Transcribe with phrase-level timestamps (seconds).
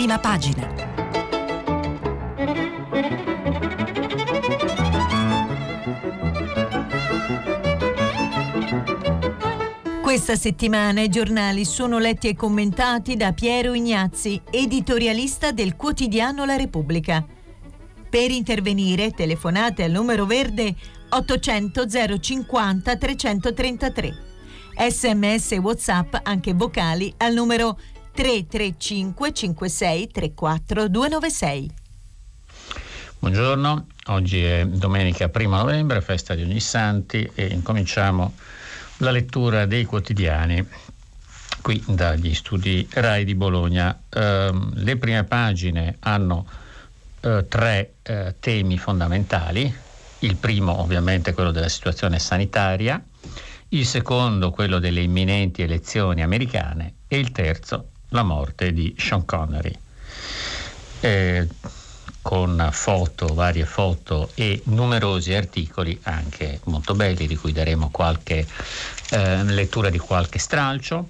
[0.00, 0.66] prima pagina.
[10.00, 16.56] Questa settimana i giornali sono letti e commentati da Piero Ignazzi, editorialista del quotidiano La
[16.56, 17.22] Repubblica.
[18.08, 20.74] Per intervenire telefonate al numero verde
[21.10, 21.86] 800
[22.18, 24.14] 050 333.
[24.88, 27.76] Sms WhatsApp anche vocali al numero
[28.20, 31.70] 335 56 34 296.
[33.18, 38.34] Buongiorno, oggi è domenica 1 novembre, festa di ogni santi e incominciamo
[38.98, 40.68] la lettura dei quotidiani
[41.62, 43.98] qui dagli studi RAI di Bologna.
[44.10, 46.46] Eh, le prime pagine hanno
[47.20, 49.74] eh, tre eh, temi fondamentali.
[50.18, 53.02] Il primo ovviamente quello della situazione sanitaria,
[53.68, 59.76] il secondo quello delle imminenti elezioni americane e il terzo la morte di Sean Connery.
[61.00, 61.48] Eh,
[62.22, 68.46] con foto, varie foto e numerosi articoli anche molto belli di cui daremo qualche
[69.10, 71.08] eh, lettura di qualche stralcio.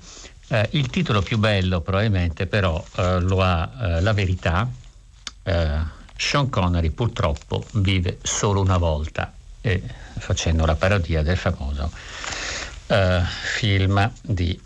[0.49, 4.69] Eh, il titolo più bello probabilmente però eh, lo ha eh, La verità.
[5.43, 9.33] Eh, Sean Connery purtroppo vive solo una volta,
[10.19, 11.91] facendo la parodia del famoso
[12.89, 13.23] eh,
[13.57, 14.61] film di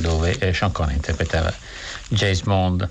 [0.00, 1.52] dove eh, Sean Connery interpretava
[2.08, 2.88] James Bond.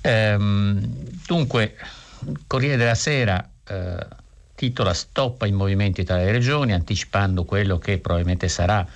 [0.00, 0.80] Ehm,
[1.26, 1.76] dunque,
[2.46, 4.06] Corriere della Sera eh,
[4.54, 8.86] titola Stop ai movimenti tra le regioni, anticipando quello che probabilmente sarà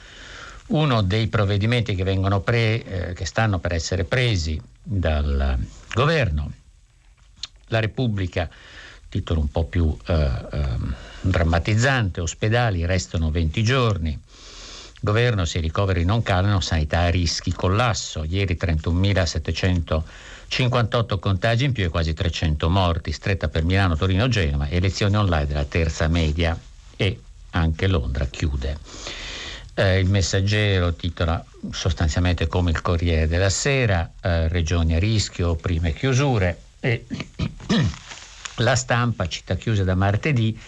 [0.68, 2.04] uno dei provvedimenti che,
[2.42, 5.58] pre, eh, che stanno per essere presi dal
[5.92, 6.52] governo.
[7.66, 8.48] La Repubblica,
[9.08, 14.18] titolo un po' più eh, ehm, drammatizzante, ospedali restano 20 giorni,
[15.02, 18.22] Governo se i ricoveri non calano, sanità a rischi, collasso.
[18.24, 23.10] Ieri 31.758 contagi in più e quasi 300 morti.
[23.10, 24.68] Stretta per Milano, Torino, Genova.
[24.68, 26.54] Elezioni online della terza media
[26.96, 27.18] e
[27.52, 28.76] anche Londra chiude.
[29.72, 35.94] Eh, il messaggero titola sostanzialmente come il Corriere della Sera, eh, regioni a rischio, prime
[35.94, 37.06] chiusure e
[38.56, 40.58] la stampa, città chiuse da martedì,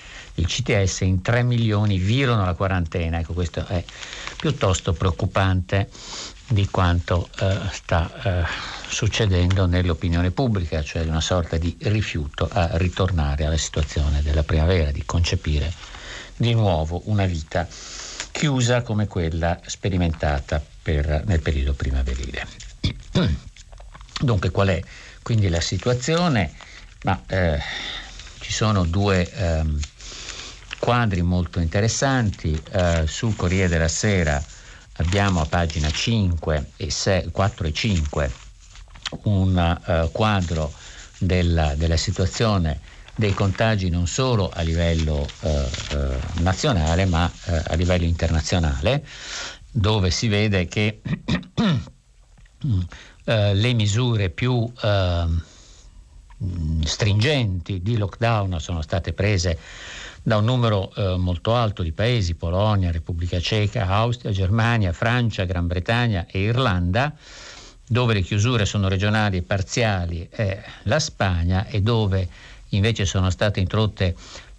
[0.43, 3.19] il CTS in 3 milioni violano la quarantena.
[3.21, 3.83] Ecco, questo è
[4.37, 5.89] piuttosto preoccupante
[6.49, 8.45] di quanto eh, sta eh,
[8.89, 15.05] succedendo nell'opinione pubblica, cioè una sorta di rifiuto a ritornare alla situazione della primavera, di
[15.07, 15.73] concepire
[16.37, 17.67] di nuovo una vita
[18.31, 22.47] chiusa come quella sperimentata per, nel periodo primaverile.
[24.21, 24.83] Dunque qual è
[25.23, 26.53] quindi la situazione?
[27.05, 27.61] Ma, eh,
[28.41, 29.79] ci sono due ehm,
[30.83, 32.61] quadri molto interessanti.
[32.73, 34.43] Eh, sul Corriere della Sera
[34.95, 38.33] abbiamo a pagina 5 e 6, 4 e 5
[39.25, 40.73] un uh, quadro
[41.19, 42.81] della, della, situazione
[43.15, 49.07] dei contagi non solo a livello uh, uh, nazionale ma a livello internazionale
[49.71, 51.01] dove si vede che
[53.25, 54.73] le misure più
[56.85, 59.59] stringenti di lockdown sono state prese
[60.23, 65.67] da un numero eh, molto alto di paesi, Polonia, Repubblica Ceca, Austria, Germania, Francia, Gran
[65.67, 67.13] Bretagna e Irlanda,
[67.87, 72.29] dove le chiusure sono regionali e parziali è la Spagna e dove
[72.69, 74.15] invece sono state introdotte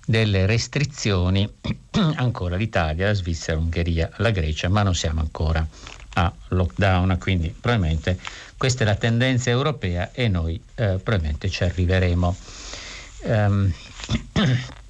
[0.05, 1.49] delle restrizioni
[2.15, 5.65] ancora l'Italia, la Svizzera, l'Ungheria, la Grecia, ma non siamo ancora
[6.15, 8.19] a lockdown, quindi probabilmente
[8.57, 12.35] questa è la tendenza europea e noi eh, probabilmente ci arriveremo.
[13.23, 13.73] Um,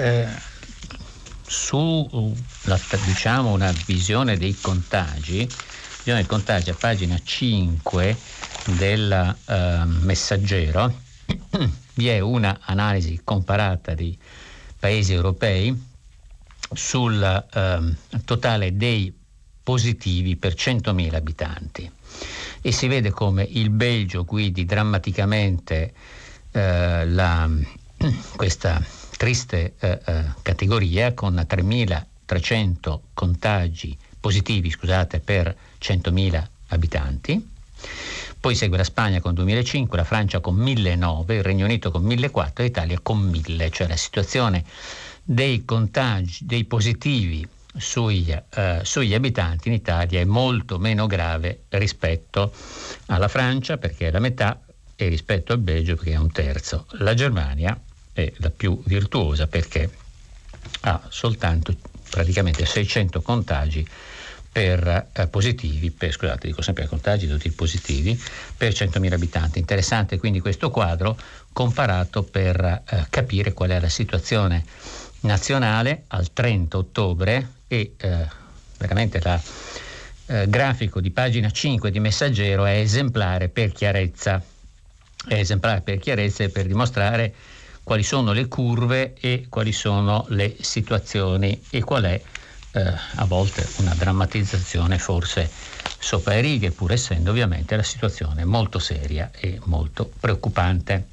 [0.00, 0.26] eh,
[1.46, 2.34] su
[3.04, 5.46] diciamo, una visione dei contagi,
[5.98, 8.16] visione dei contagi a pagina 5
[8.76, 10.94] del eh, messaggero,
[11.94, 14.16] vi è un'analisi comparata di
[14.78, 15.88] paesi europei
[16.72, 17.22] sul
[17.52, 19.14] eh, totale dei
[19.62, 21.90] positivi per 100.000 abitanti.
[22.62, 25.92] E si vede come il Belgio guidi drammaticamente
[26.52, 27.48] eh, la,
[28.36, 28.82] questa
[29.20, 37.50] triste eh, eh, categoria con 3.300 contagi positivi scusate, per 100.000 abitanti.
[38.40, 42.64] Poi segue la Spagna con 2005, la Francia con 1009, il Regno Unito con 1004
[42.64, 44.64] e l'Italia con 1000, cioè la situazione
[45.22, 47.46] dei contagi, dei positivi
[47.76, 52.54] sui, eh, sugli abitanti in Italia è molto meno grave rispetto
[53.08, 54.62] alla Francia perché è la metà
[54.96, 56.86] e rispetto al Belgio perché è un terzo.
[56.92, 57.78] La Germania
[58.20, 59.90] è la più virtuosa perché
[60.82, 61.74] ha soltanto
[62.08, 63.86] praticamente 600 contagi
[64.52, 68.20] per eh, positivi, per, scusate, dico sempre contagi tutti positivi,
[68.56, 69.58] per 100.000 abitanti.
[69.58, 71.16] Interessante quindi questo quadro
[71.52, 74.64] comparato per eh, capire qual è la situazione
[75.20, 78.26] nazionale al 30 ottobre e eh,
[78.78, 79.42] veramente il
[80.26, 84.42] eh, grafico di pagina 5 di Messaggero è esemplare per chiarezza,
[85.28, 87.34] è esemplare per chiarezza e per dimostrare
[87.90, 92.22] quali sono le curve e quali sono le situazioni e qual è
[92.70, 95.50] eh, a volte una drammatizzazione forse
[95.98, 101.08] sopra le righe, pur essendo ovviamente la situazione molto seria e molto preoccupante.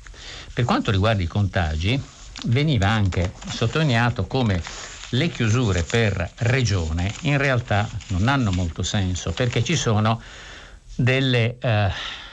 [0.54, 2.00] Per quanto riguarda i contagi,
[2.44, 4.62] veniva anche sottolineato come
[5.10, 10.22] le chiusure per regione in realtà non hanno molto senso perché ci sono
[10.94, 11.58] delle...
[11.60, 12.26] Eh,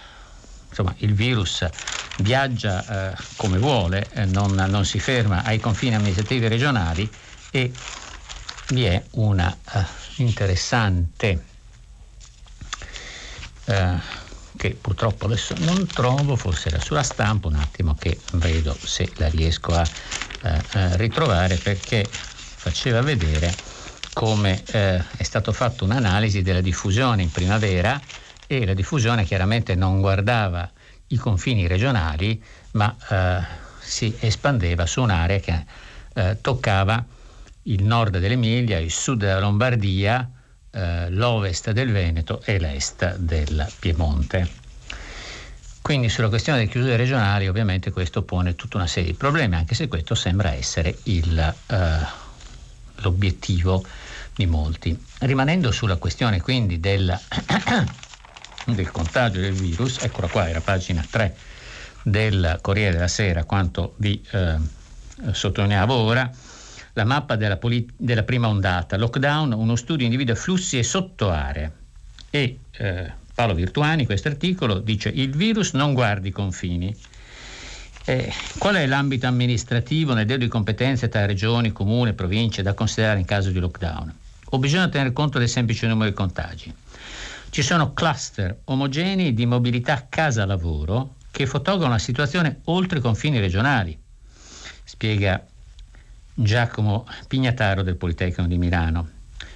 [0.74, 1.64] insomma, il virus
[2.18, 7.08] viaggia eh, come vuole, eh, non, non, si ferma ai confini amministrativi regionali
[7.50, 7.72] e
[8.68, 9.78] vi è una uh,
[10.16, 11.44] interessante
[13.66, 13.72] uh,
[14.56, 19.28] che purtroppo adesso non trovo, forse era sulla stampa, un attimo che vedo se la
[19.28, 20.58] riesco a uh,
[20.96, 23.54] ritrovare perché faceva vedere
[24.14, 28.00] come è stato fatto un'analisi della diffusione in primavera
[28.46, 30.70] e la diffusione chiaramente non guardava
[31.08, 32.42] i confini regionali
[32.72, 32.96] ma
[33.78, 35.64] si espandeva su un'area che
[36.40, 37.04] toccava
[37.64, 40.28] il nord dell'Emilia, il sud della Lombardia,
[40.70, 44.62] eh, l'ovest del Veneto e l'est del Piemonte.
[45.80, 49.74] Quindi sulla questione delle chiusure regionali ovviamente questo pone tutta una serie di problemi, anche
[49.74, 51.98] se questo sembra essere il, eh,
[52.96, 53.84] l'obiettivo
[54.34, 54.98] di molti.
[55.20, 57.16] Rimanendo sulla questione quindi del,
[58.66, 61.36] del contagio del virus, eccola qua, era pagina 3
[62.02, 64.56] del Corriere della Sera, quanto vi eh,
[65.30, 66.30] sottolineavo ora,
[66.94, 71.72] la mappa della, polit- della prima ondata, lockdown, uno studio individua flussi e sottoaree.
[72.30, 76.94] E eh, Paolo Virtuani, questo articolo, dice il virus non guardi i confini.
[78.06, 83.18] Eh, qual è l'ambito amministrativo nel dedo di competenze tra regioni, comune, province da considerare
[83.18, 84.14] in caso di lockdown?
[84.50, 86.72] O bisogna tenere conto del semplice numero di contagi?
[87.54, 93.96] Ci sono cluster omogenei di mobilità casa-lavoro che fotografano la situazione oltre i confini regionali,
[94.82, 95.40] spiega
[96.34, 99.08] Giacomo Pignataro del Politecnico di Milano.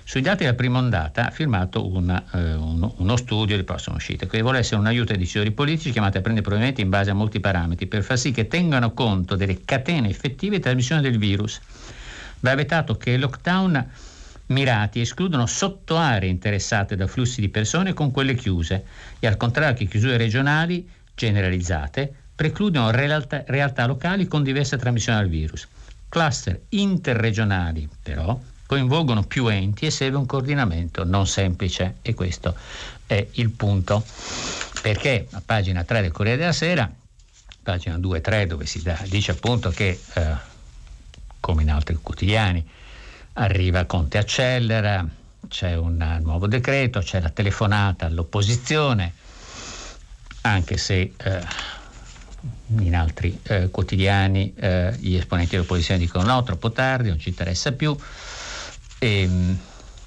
[0.04, 4.26] Sui dati della prima ondata ha firmato una, eh, uno, uno, studio di prossima uscita
[4.26, 7.14] che vuole essere un aiuto ai decisori politici chiamati a prendere provvedimenti in base a
[7.14, 11.60] molti parametri per far sì che tengano conto delle catene effettive di trasmissione del virus.
[12.38, 13.90] Va avvetato che i lockdown
[14.48, 18.84] mirati escludono sottoaree interessate da flussi di persone con quelle chiuse
[19.18, 25.28] e al contrario che chiusure regionali generalizzate precludono realtà, realtà locali con diversa trasmissione del
[25.28, 25.66] virus.
[26.08, 32.54] Cluster interregionali però coinvolgono più enti e serve un coordinamento non semplice e questo
[33.06, 34.04] è il punto.
[34.80, 36.90] Perché a pagina 3 del Corriere della Sera,
[37.62, 40.36] pagina 2 e 3 dove si da, dice appunto che eh,
[41.40, 42.64] come in altri quotidiani
[43.38, 45.06] arriva Conte accelera,
[45.48, 49.12] c'è un nuovo decreto, c'è la telefonata all'opposizione,
[50.42, 51.40] anche se eh,
[52.78, 57.72] in altri eh, quotidiani eh, gli esponenti dell'opposizione dicono no, troppo tardi, non ci interessa
[57.72, 57.96] più.
[58.98, 59.58] E, ehm,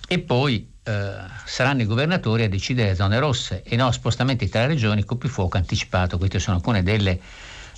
[0.08, 1.14] e poi eh,
[1.46, 5.30] saranno i governatori a decidere le zone rosse e no spostamenti tra regioni con più
[5.30, 6.18] fuoco anticipato.
[6.18, 7.20] Queste sono alcune delle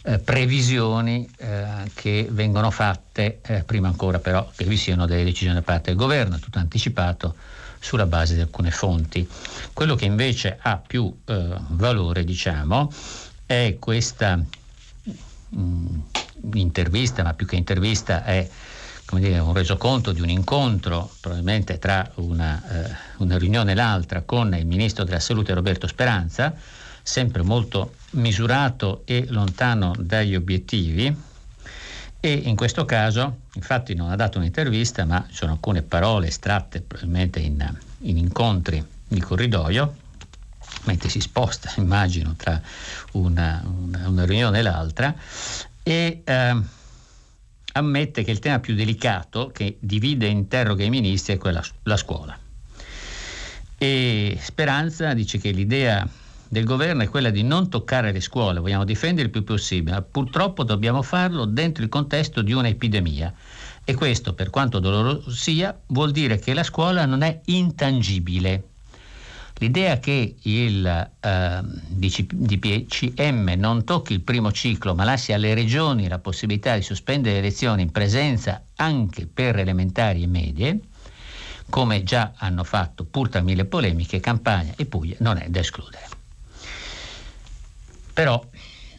[0.03, 5.55] eh, previsioni eh, che vengono fatte, eh, prima ancora però che vi siano delle decisioni
[5.55, 7.35] da parte del governo, tutto anticipato
[7.79, 9.27] sulla base di alcune fonti.
[9.73, 12.91] Quello che invece ha più valore, diciamo,
[13.45, 14.45] è questa mh,
[15.55, 15.99] mm,
[16.53, 18.49] intervista, ma più che intervista è
[19.19, 24.53] dire, un resoconto di un incontro, probabilmente tra una, eh, una riunione e l'altra, con
[24.55, 26.53] il ministro della Salute Roberto Speranza,
[27.01, 31.31] sempre molto misurato e lontano dagli obiettivi.
[32.19, 36.81] E in questo caso, infatti, non ha dato un'intervista, ma ci sono alcune parole estratte
[36.81, 39.95] probabilmente in, in incontri di corridoio,
[40.83, 42.61] mentre si sposta, immagino, tra
[43.13, 45.13] una, una, una riunione e l'altra,
[45.83, 46.61] e eh,
[47.73, 51.97] ammette che il tema più delicato che divide e interroga i ministri è quella, la
[51.97, 52.37] scuola.
[53.77, 56.07] E Speranza dice che l'idea
[56.53, 60.01] del governo è quella di non toccare le scuole, vogliamo difendere il più possibile, ma
[60.03, 63.33] purtroppo dobbiamo farlo dentro il contesto di un'epidemia.
[63.83, 68.67] E questo, per quanto doloroso sia, vuol dire che la scuola non è intangibile,
[69.57, 70.85] L'idea che il
[71.19, 77.35] eh, DPCM non tocchi il primo ciclo ma lasci alle regioni la possibilità di sospendere
[77.35, 80.79] le lezioni in presenza anche per elementari e medie,
[81.69, 86.22] come già hanno fatto pur tra mille polemiche Campania e Puglia, non è da escludere.
[88.13, 88.43] Però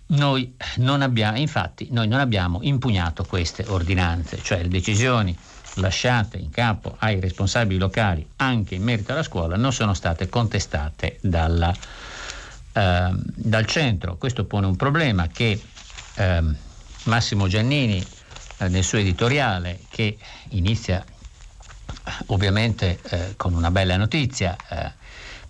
[0.07, 5.37] noi non abbiamo, infatti, noi non abbiamo impugnato queste ordinanze, cioè le decisioni
[5.77, 11.19] lasciate in capo ai responsabili locali anche in merito alla scuola non sono state contestate
[11.21, 11.75] dalla,
[12.73, 14.17] eh, dal centro.
[14.17, 15.61] Questo pone un problema che
[16.15, 16.43] eh,
[17.05, 18.05] Massimo Giannini
[18.59, 20.17] eh, nel suo editoriale, che
[20.51, 21.05] inizia
[22.27, 24.93] ovviamente eh, con una bella notizia, eh,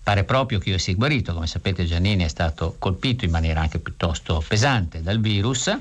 [0.05, 3.79] pare proprio che io sia guarito, come sapete Giannini è stato colpito in maniera anche
[3.79, 5.75] piuttosto pesante dal virus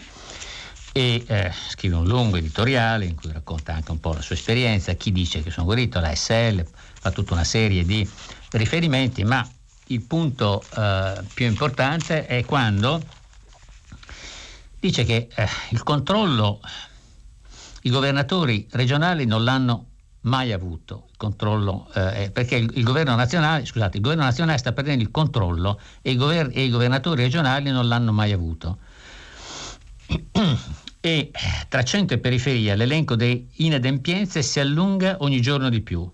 [0.95, 4.95] e eh, scrive un lungo editoriale in cui racconta anche un po' la sua esperienza,
[4.95, 6.67] chi dice che sono guarito, la SL,
[6.99, 8.09] fa tutta una serie di
[8.53, 9.47] riferimenti, ma
[9.89, 13.03] il punto eh, più importante è quando
[14.81, 16.61] dice che eh, il controllo,
[17.83, 19.89] i governatori regionali non l'hanno
[20.25, 24.73] mai avuto il controllo, eh, perché il, il, governo nazionale, scusate, il governo nazionale sta
[24.73, 28.79] perdendo il controllo e i, gover- e i governatori regionali non l'hanno mai avuto.
[31.01, 31.31] e
[31.69, 36.09] tra centro e periferia l'elenco delle inadempienze si allunga ogni giorno di più.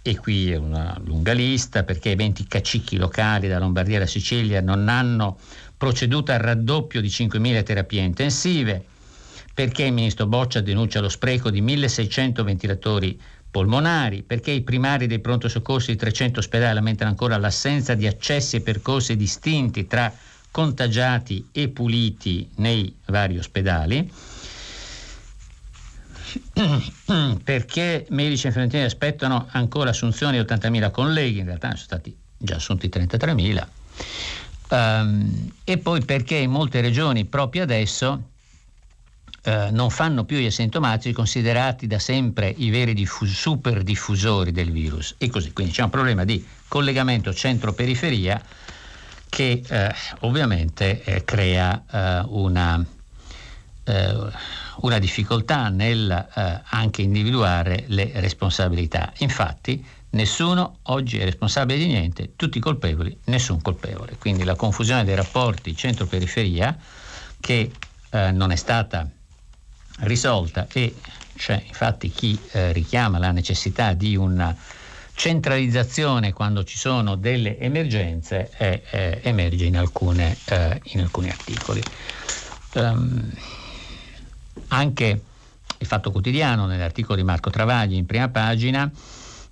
[0.00, 4.62] E qui è una lunga lista perché i 20 cacicchi locali da Lombardia alla Sicilia
[4.62, 5.38] non hanno
[5.76, 8.84] proceduto al raddoppio di 5.000 terapie intensive,
[9.58, 15.18] perché il ministro Boccia denuncia lo spreco di 1.600 ventilatori polmonari, perché i primari dei
[15.18, 20.14] pronto soccorsi di 300 ospedali lamentano ancora l'assenza di accessi e percorsi distinti tra
[20.52, 24.08] contagiati e puliti nei vari ospedali,
[27.42, 32.16] perché medici e infermieri aspettano ancora assunzioni di 80.000 colleghi, in realtà ne sono stati
[32.36, 33.66] già assunti 33.000,
[34.68, 38.36] um, ehm, e poi perché in molte regioni proprio adesso
[39.44, 44.72] Uh, non fanno più gli asintomatici considerati da sempre i veri diffus- super diffusori del
[44.72, 45.52] virus e così.
[45.52, 48.42] Quindi c'è un problema di collegamento centro-periferia
[49.28, 52.84] che eh, ovviamente eh, crea eh, una,
[53.84, 54.14] eh,
[54.80, 59.12] una, difficoltà nel eh, anche individuare le responsabilità.
[59.18, 64.16] Infatti nessuno oggi è responsabile di niente, tutti colpevoli, nessun colpevole.
[64.18, 66.76] Quindi la confusione dei rapporti centro-periferia
[67.40, 67.70] che
[68.10, 69.08] eh, non è stata
[70.00, 70.94] risolta e
[71.36, 74.56] c'è infatti chi richiama la necessità di una
[75.18, 81.82] centralizzazione quando ci sono delle emergenze eh, eh, emerge in, alcune, eh, in, alcuni articoli.
[82.74, 83.28] Um,
[84.68, 85.20] anche
[85.78, 88.88] il Fatto Quotidiano, nell'articolo di Marco Travagli in prima pagina,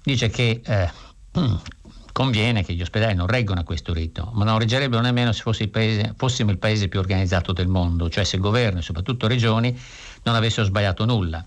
[0.05, 0.91] dice che eh,
[2.17, 5.69] conviene che gli ospedali non reggano a questo ritmo, ma non reggerebbero nemmeno se il
[5.69, 9.79] paese, fossimo il paese più organizzato del mondo, cioè se il governo e soprattutto regioni
[10.23, 11.45] non avessero sbagliato nulla.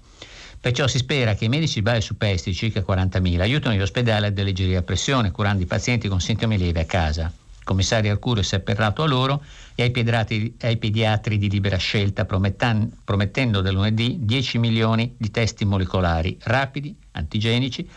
[0.61, 4.75] Perciò si spera che i medici base superstiti, circa 40.000, aiutino gli ospedali a deleggerire
[4.75, 7.33] la pressione, curando i pazienti con sintomi lievi a casa.
[7.57, 9.41] Il commissario Arcuro si è apperrato a loro
[9.73, 15.65] e ai pediatri, ai pediatri di libera scelta, promettendo da lunedì 10 milioni di testi
[15.65, 17.89] molecolari rapidi, antigenici,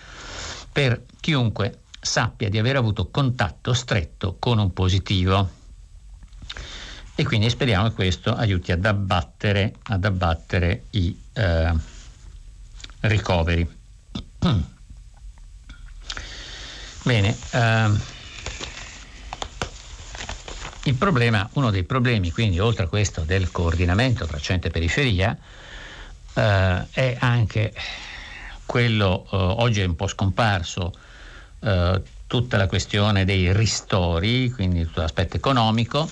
[0.73, 5.61] per chiunque sappia di aver avuto contatto stretto con un positivo.
[7.15, 11.17] E quindi speriamo che questo aiuti ad abbattere, ad abbattere i...
[11.33, 12.01] Eh,
[13.03, 13.69] ricoveri.
[17.05, 17.37] Bene,
[20.85, 25.37] il problema, uno dei problemi, quindi oltre a questo del coordinamento tra centro e periferia,
[26.35, 27.75] eh, è anche
[28.67, 30.95] quello, eh, oggi è un po' scomparso,
[31.63, 36.09] eh, tutta la questione dei ristori, quindi tutto l'aspetto economico.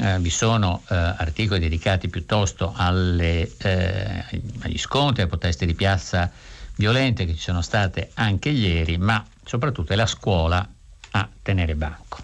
[0.00, 4.24] Eh, vi sono eh, articoli dedicati piuttosto alle, eh,
[4.60, 6.30] agli scontri, alle proteste di piazza
[6.76, 10.66] violente che ci sono state anche ieri, ma soprattutto è la scuola
[11.10, 12.18] a tenere banco.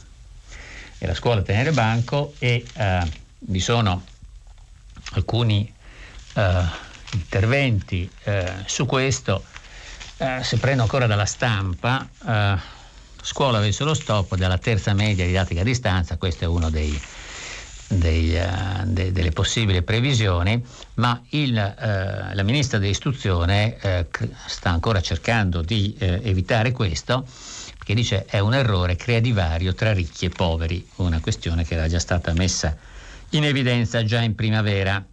[0.97, 4.04] È la scuola a tenere banco e eh, vi sono
[5.12, 5.73] alcuni
[7.12, 8.11] interventi
[8.64, 9.44] su questo.
[10.16, 12.09] Se prendo ancora dalla stampa,
[13.21, 17.00] scuola verso lo stop della terza media didattica a distanza, questo è uno dei
[17.88, 20.62] dei, uh, de, delle possibili previsioni,
[20.94, 27.26] ma il, uh, la ministra dell'istruzione uh, sta ancora cercando di evitare questo,
[27.76, 31.88] perché dice è un errore, crea divario tra ricchi e poveri, una questione che era
[31.88, 32.76] già stata messa
[33.30, 35.04] in evidenza già in primavera.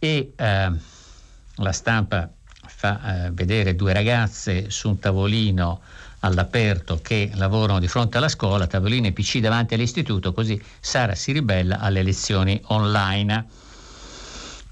[0.00, 2.30] E la stampa
[2.78, 5.80] fa vedere due ragazze su un tavolino
[6.20, 11.32] all'aperto che lavorano di fronte alla scuola, tavolini e PC davanti all'istituto, così Sara si
[11.32, 13.46] ribella alle lezioni online.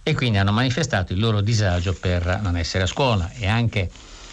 [0.05, 3.91] E quindi hanno manifestato il loro disagio per non essere a scuola e anche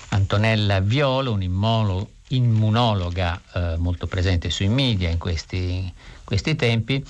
[0.09, 5.91] Antonella Violo, un'immunologa eh, molto presente sui media in questi,
[6.23, 7.03] questi tempi,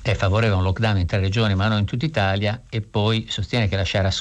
[0.00, 3.26] è favorevole a un lockdown in tre regioni ma non in tutta Italia e poi
[3.28, 4.14] sostiene che lasciare a,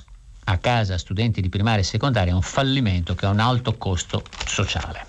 [0.49, 4.23] a casa studenti di primaria e secondaria è un fallimento che ha un alto costo
[4.45, 5.05] sociale.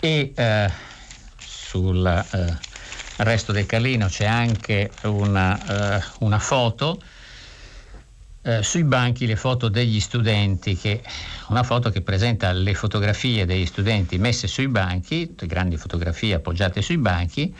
[0.00, 0.70] E eh,
[1.36, 2.58] sul eh,
[3.18, 7.00] resto del Carlino c'è anche una, eh, una foto
[8.42, 11.02] eh, sui banchi le foto degli studenti, che,
[11.48, 16.98] una foto che presenta le fotografie degli studenti messe sui banchi, grandi fotografie appoggiate sui
[16.98, 17.54] banchi,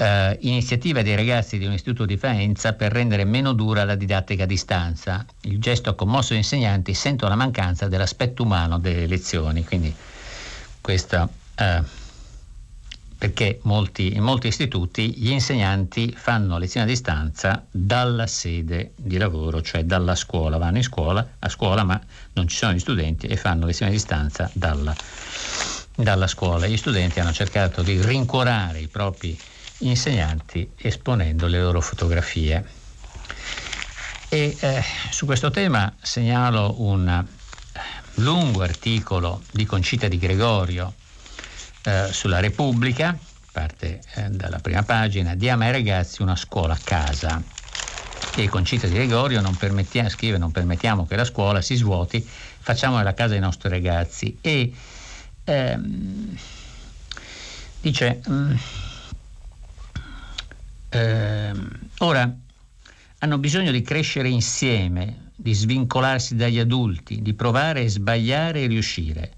[0.00, 4.44] eh, iniziativa dei ragazzi di un istituto di Faenza per rendere meno dura la didattica
[4.44, 5.24] a distanza.
[5.42, 9.94] Il gesto ha commosso gli insegnanti, sento la mancanza dell'aspetto umano delle lezioni, quindi
[10.80, 11.82] questa eh,
[13.18, 19.60] perché molti, in molti istituti gli insegnanti fanno lezioni a distanza dalla sede di lavoro,
[19.60, 22.00] cioè dalla scuola, vanno in scuola, a scuola ma
[22.32, 24.96] non ci sono gli studenti e fanno lezioni a distanza dalla,
[25.94, 26.66] dalla scuola.
[26.66, 29.38] Gli studenti hanno cercato di rincuorare i propri
[29.80, 32.64] insegnanti esponendo le loro fotografie.
[34.28, 37.24] E eh, su questo tema segnalo un
[38.14, 40.94] lungo articolo di Concita di Gregorio
[41.82, 43.16] eh, sulla Repubblica,
[43.52, 47.42] parte eh, dalla prima pagina, diamo ai ragazzi una scuola a casa.
[48.36, 49.56] E con Cita di Gregorio non
[50.08, 54.38] scrive non permettiamo che la scuola si svuoti, facciamo la casa ai nostri ragazzi.
[54.40, 54.72] E
[55.44, 56.36] ehm,
[57.80, 58.54] dice, mm,
[60.90, 62.36] ehm, ora
[63.18, 69.32] hanno bisogno di crescere insieme, di svincolarsi dagli adulti, di provare e sbagliare e riuscire.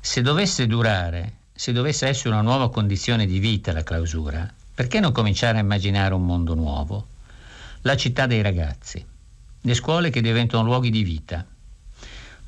[0.00, 5.10] Se dovesse durare se dovesse essere una nuova condizione di vita la clausura, perché non
[5.10, 7.08] cominciare a immaginare un mondo nuovo?
[7.80, 9.04] La città dei ragazzi,
[9.62, 11.44] le scuole che diventano luoghi di vita.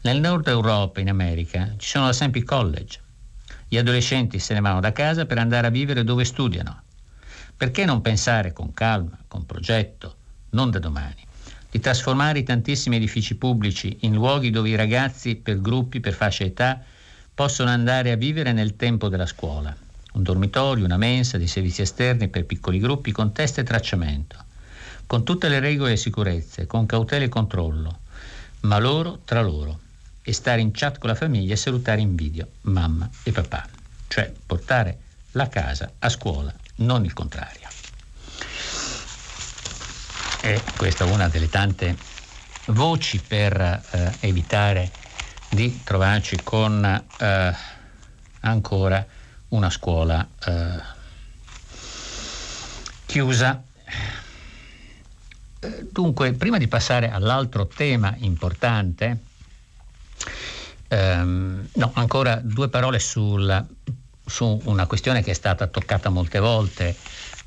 [0.02, 3.00] Nel nord Europa, in America, ci sono da sempre i college.
[3.66, 6.82] Gli adolescenti se ne vanno da casa per andare a vivere dove studiano.
[7.60, 10.14] Perché non pensare con calma, con progetto,
[10.52, 11.22] non da domani,
[11.70, 16.44] di trasformare i tantissimi edifici pubblici in luoghi dove i ragazzi, per gruppi, per fascia
[16.44, 16.82] età,
[17.34, 19.76] possono andare a vivere nel tempo della scuola.
[20.14, 24.42] Un dormitorio, una mensa, dei servizi esterni per piccoli gruppi con test e tracciamento,
[25.04, 27.98] con tutte le regole e sicurezze, con cautela e controllo,
[28.60, 29.80] ma loro tra loro,
[30.22, 33.68] e stare in chat con la famiglia e salutare in video mamma e papà,
[34.08, 34.98] cioè portare
[35.32, 37.68] la casa a scuola, non il contrario.
[40.42, 41.96] E questa è una delle tante
[42.66, 44.90] voci per eh, evitare
[45.48, 46.84] di trovarci con
[47.18, 47.56] eh,
[48.40, 49.06] ancora
[49.48, 50.98] una scuola eh,
[53.06, 53.62] chiusa.
[55.90, 59.24] Dunque, prima di passare all'altro tema importante,
[60.88, 63.66] ehm, no, ancora due parole sul,
[64.30, 66.96] su una questione che è stata toccata molte volte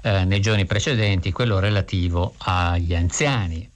[0.04, 3.68] eh, nei giorni precedenti, quello relativo agli anziani.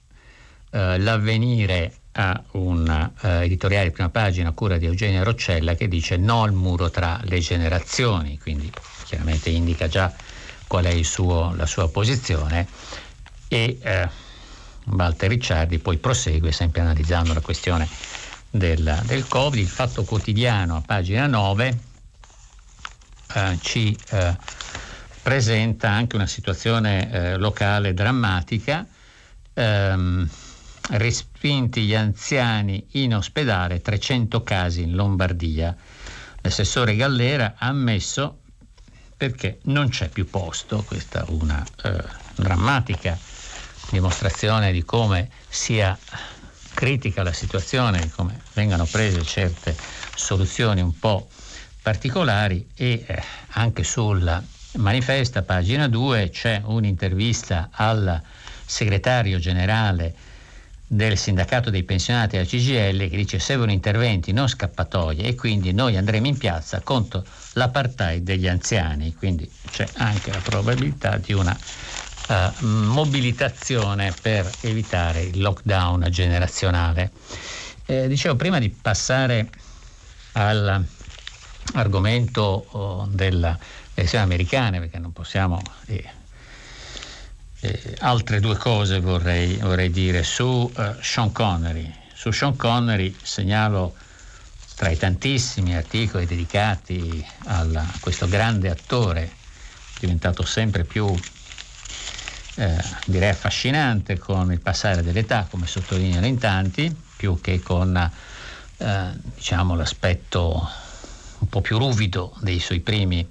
[0.70, 5.86] Eh, l'avvenire a un uh, editoriale di prima pagina a cura di Eugenio Roccella che
[5.86, 8.70] dice no al muro tra le generazioni, quindi
[9.04, 10.12] chiaramente indica già
[10.66, 12.66] qual è suo, la sua posizione
[13.46, 17.88] e uh, Walter Ricciardi poi prosegue sempre analizzando la questione
[18.50, 21.78] del, del Covid, il fatto quotidiano a pagina 9
[23.34, 23.96] uh, ci
[25.22, 28.86] presenta anche una situazione locale drammatica.
[29.54, 30.28] Um,
[30.90, 35.76] respinti gli anziani in ospedale, 300 casi in Lombardia.
[36.40, 38.40] L'assessore Gallera ha ammesso
[39.16, 42.02] perché non c'è più posto, questa è una eh,
[42.36, 43.18] drammatica
[43.90, 45.98] dimostrazione di come sia
[46.74, 49.76] critica la situazione, di come vengano prese certe
[50.14, 51.28] soluzioni un po'
[51.88, 53.22] particolari e eh,
[53.52, 58.20] anche sul manifesta, pagina 2, c'è un'intervista al
[58.66, 60.14] segretario generale
[60.86, 65.96] del sindacato dei pensionati della CGL che dice servono interventi, non scappatoie e quindi noi
[65.96, 67.24] andremo in piazza contro
[67.54, 71.58] l'apartheid degli anziani, quindi c'è anche la probabilità di una
[72.28, 77.12] uh, mobilitazione per evitare il lockdown generazionale.
[77.86, 79.48] Eh, dicevo, prima di passare
[81.72, 83.58] all'argomento oh, delle
[83.94, 85.60] elezioni americane, perché non possiamo...
[85.86, 86.16] Eh,
[87.60, 91.92] eh, altre due cose vorrei, vorrei dire su uh, Sean Connery.
[92.14, 93.94] Su Sean Connery segnalo
[94.76, 99.32] tra i tantissimi articoli dedicati alla, a questo grande attore,
[99.98, 101.12] diventato sempre più,
[102.54, 107.96] eh, direi, affascinante con il passare dell'età, come sottolineano in tanti, più che con
[108.76, 110.86] eh, diciamo, l'aspetto
[111.48, 113.26] un po' più ruvido dei suoi primi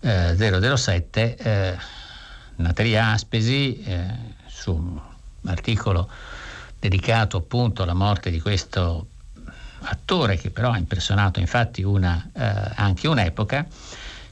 [0.00, 1.76] eh, 007, eh,
[2.56, 4.04] Natalia Aspesi, eh,
[4.46, 5.00] su un
[5.44, 6.08] articolo
[6.78, 9.06] dedicato appunto alla morte di questo
[9.82, 13.66] attore che però ha impersonato infatti una, eh, anche un'epoca,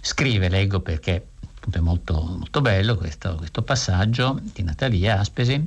[0.02, 1.28] scrive, leggo perché
[1.70, 5.66] è molto, molto bello questo, questo passaggio di Natalia Aspesi,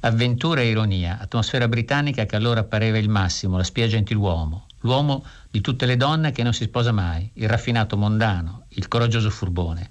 [0.00, 5.60] avventura e ironia, atmosfera britannica che allora pareva il massimo, la spia gentiluomo, l'uomo di
[5.60, 9.90] tutte le donne che non si sposa mai, il raffinato mondano, il coraggioso furbone.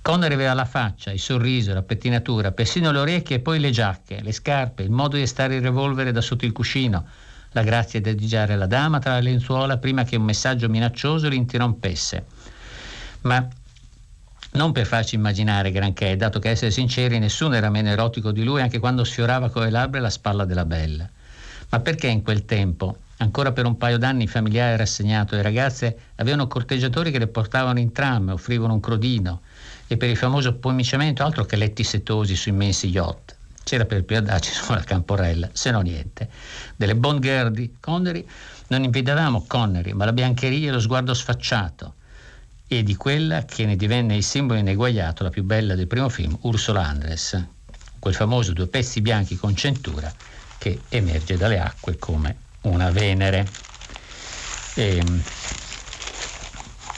[0.00, 4.20] Connery aveva la faccia, il sorriso, la pettinatura, persino le orecchie e poi le giacche,
[4.22, 7.04] le scarpe, il modo di stare il revolvere da sotto il cuscino,
[7.52, 12.24] la grazia di adagiare la dama tra le lenzuola prima che un messaggio minaccioso l'interrompesse.
[13.22, 13.46] Ma
[14.52, 18.62] non per farci immaginare granché, dato che essere sinceri nessuno era meno erotico di lui
[18.62, 21.08] anche quando sfiorava con le labbra la spalla della bella.
[21.70, 25.98] Ma perché in quel tempo, ancora per un paio d'anni, il familiare rassegnato le ragazze
[26.16, 29.42] avevano corteggiatori che le portavano in tram, offrivano un crodino
[29.86, 33.36] e per il famoso pomiciamento altro che letti setosi su immensi yacht
[33.68, 36.30] c'era per più audaci sulla Camporella, se no niente.
[36.74, 38.26] Delle Bond Girl di Connery
[38.68, 41.96] non impedavamo Connery, ma la biancheria e lo sguardo sfacciato
[42.70, 46.36] e di quella che ne divenne il simbolo ineguagliato, la più bella del primo film,
[46.42, 47.42] Ursula Andres,
[47.98, 50.12] quel famoso due pezzi bianchi con centura
[50.58, 53.48] che emerge dalle acque come una Venere.
[54.74, 55.22] E, ehm,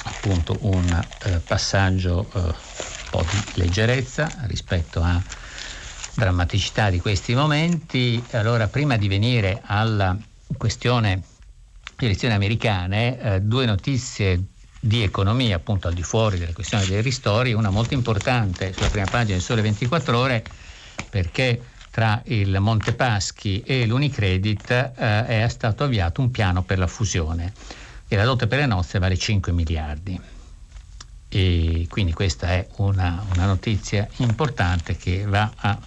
[0.05, 2.55] appunto un eh, passaggio eh, un
[3.11, 5.23] po' di leggerezza rispetto a
[6.15, 8.23] drammaticità di questi momenti.
[8.33, 10.17] Allora, prima di venire alla
[10.57, 11.23] questione
[11.97, 14.43] elezioni americane, eh, due notizie
[14.81, 19.07] di economia, appunto al di fuori della questione dei ristori, una molto importante sulla prima
[19.07, 20.43] pagina del Sole 24 Ore,
[21.11, 27.53] perché tra il Montepaschi e l'Unicredit eh, è stato avviato un piano per la fusione
[28.09, 30.21] e la dote per le nozze vale 5 miliardi.
[31.29, 35.79] E quindi questa è una, una notizia importante che va a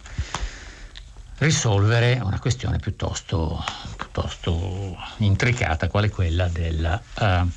[1.40, 3.62] risolvere una questione piuttosto,
[3.98, 7.50] piuttosto intricata, quale quella della, uh,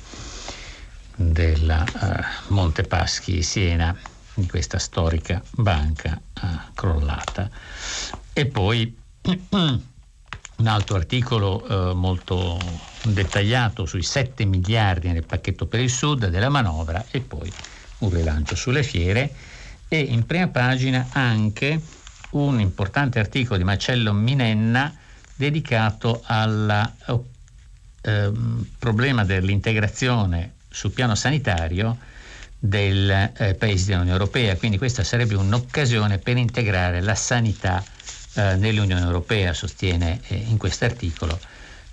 [1.17, 3.95] della uh, Montepaschi Siena,
[4.33, 7.49] di questa storica banca uh, crollata.
[8.33, 8.95] E poi
[9.49, 12.57] un altro articolo molto
[13.03, 17.51] dettagliato sui 7 miliardi nel pacchetto per il sud della manovra e poi
[17.99, 19.31] un rilancio sulle fiere
[19.87, 21.79] e in prima pagina anche
[22.31, 24.93] un importante articolo di Marcello Minenna
[25.35, 26.93] dedicato al
[28.01, 28.31] eh,
[28.79, 31.97] problema dell'integrazione sul piano sanitario
[32.59, 37.83] dei eh, paesi dell'Unione Europea, quindi questa sarebbe un'occasione per integrare la sanità
[38.35, 41.39] eh, nell'Unione Europea, sostiene eh, in questo articolo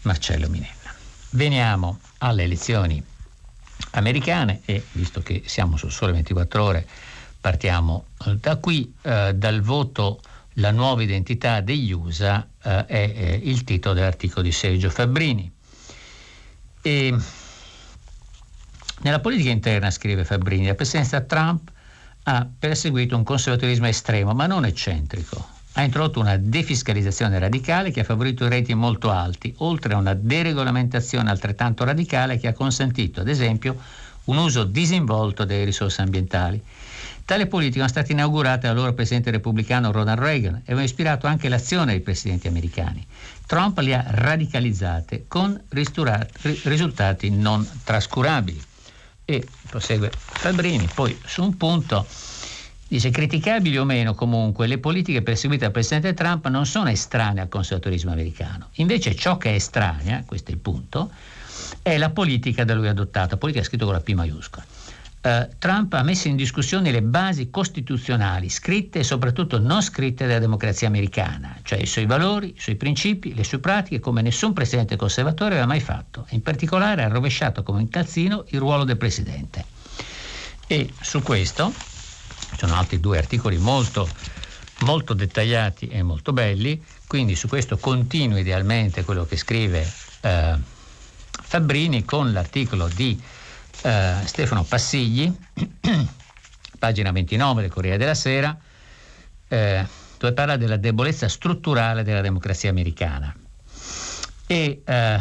[0.02, 0.94] Marcello Minenna.
[1.30, 3.02] Veniamo alle elezioni
[3.92, 6.86] americane e visto che siamo su sole 24 ore
[7.40, 10.20] partiamo eh, da qui, eh, dal voto
[10.58, 15.50] La nuova identità degli USA eh, è eh, il titolo dell'articolo di Sergio Fabbrini.
[16.80, 17.16] E
[19.04, 21.70] nella politica interna, scrive Fabbrini, la presidenza Trump
[22.22, 28.04] ha perseguito un conservatorismo estremo, ma non eccentrico, ha introdotto una defiscalizzazione radicale che ha
[28.04, 33.28] favorito i reti molto alti, oltre a una deregolamentazione altrettanto radicale che ha consentito, ad
[33.28, 33.78] esempio,
[34.24, 36.62] un uso disinvolto delle risorse ambientali.
[37.26, 41.92] Tale politica è stata inaugurata dall'allora presidente repubblicano Ronald Reagan e aveva ispirato anche l'azione
[41.92, 43.06] dei presidenti americani.
[43.44, 48.72] Trump li ha radicalizzate con risultati non trascurabili.
[49.24, 52.06] E prosegue Fabrini, poi su un punto
[52.86, 57.48] Dice, criticabili o meno comunque, le politiche perseguite dal Presidente Trump non sono estranee al
[57.48, 58.68] conservatorismo americano.
[58.74, 61.10] Invece ciò che è estranea, questo è il punto,
[61.82, 64.64] è la politica da lui adottata, politica scritto con la P maiuscola.
[65.24, 70.38] Uh, Trump ha messo in discussione le basi costituzionali, scritte e soprattutto non scritte della
[70.38, 74.96] democrazia americana, cioè i suoi valori, i suoi principi, le sue pratiche, come nessun presidente
[74.96, 76.26] conservatore aveva mai fatto.
[76.32, 79.64] In particolare ha rovesciato come un calzino il ruolo del presidente.
[80.66, 84.06] E su questo ci sono altri due articoli molto,
[84.80, 90.54] molto dettagliati e molto belli, quindi su questo continuo idealmente quello che scrive eh,
[91.30, 93.18] Fabbrini con l'articolo di
[93.84, 95.30] eh, Stefano Passigli,
[96.78, 98.56] pagina 29 del Corriere della Sera,
[99.48, 99.86] eh,
[100.18, 103.34] dove parla della debolezza strutturale della democrazia americana.
[104.46, 105.20] E eh,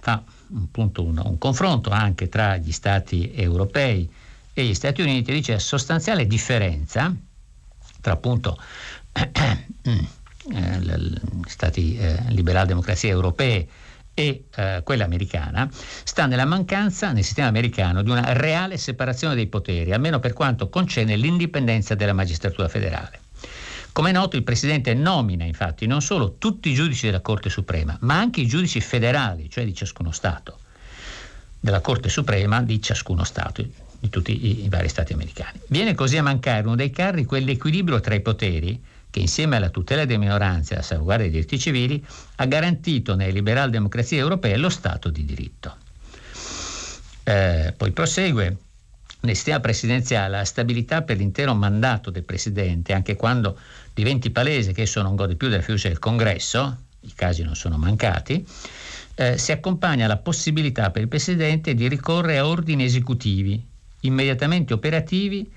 [0.00, 4.10] fa un, punto uno, un confronto anche tra gli stati europei
[4.52, 7.14] e gli Stati Uniti dice sostanziale differenza
[8.02, 8.58] tra appunto
[9.12, 9.66] eh,
[10.80, 13.66] gli stati eh, liberal democrazie europee
[14.14, 19.46] e eh, quella americana, sta nella mancanza nel sistema americano di una reale separazione dei
[19.46, 23.20] poteri, almeno per quanto concerne l'indipendenza della magistratura federale.
[23.92, 27.96] Come è noto, il Presidente nomina infatti non solo tutti i giudici della Corte Suprema,
[28.00, 30.58] ma anche i giudici federali, cioè di ciascuno Stato,
[31.60, 33.62] della Corte Suprema di ciascuno Stato,
[33.98, 35.60] di tutti i, i vari Stati americani.
[35.68, 40.06] Viene così a mancare uno dei carri quell'equilibrio tra i poteri che insieme alla tutela
[40.06, 42.02] delle minoranze e alla salvaguardia dei diritti civili
[42.36, 45.76] ha garantito nelle liberal democrazie europee lo Stato di diritto.
[47.24, 48.56] Eh, poi prosegue.
[49.20, 53.56] Nel sistema presidenziale la stabilità per l'intero mandato del Presidente, anche quando
[53.94, 57.76] diventi palese che esso non gode più della fiducia del Congresso, i casi non sono
[57.76, 58.44] mancati,
[59.14, 63.64] eh, si accompagna alla possibilità per il Presidente di ricorrere a ordini esecutivi
[64.00, 65.48] immediatamente operativi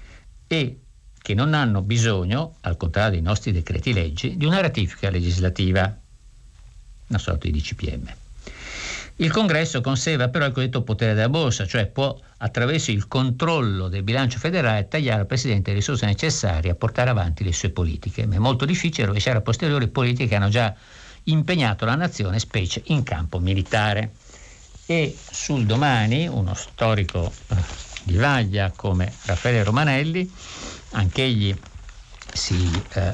[0.46, 0.80] e
[1.25, 5.81] che non hanno bisogno, al contrario dei nostri decreti leggi, di una ratifica legislativa,
[7.07, 8.13] una sorta di DCPM.
[9.15, 14.03] Il Congresso conserva però il cosiddetto potere della borsa, cioè può attraverso il controllo del
[14.03, 18.35] bilancio federale tagliare al Presidente le risorse necessarie a portare avanti le sue politiche, ma
[18.35, 20.75] è molto difficile rovesciare a posteriori politiche che hanno già
[21.23, 24.11] impegnato la nazione, specie in campo militare.
[24.85, 27.55] E sul domani uno storico eh,
[28.03, 30.31] di vaglia come Raffaele Romanelli
[30.95, 31.55] anch'egli
[32.34, 33.13] si eh, eh,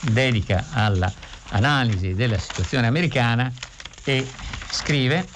[0.00, 3.52] dedica all'analisi della situazione americana
[4.04, 4.26] e
[4.70, 5.26] scrive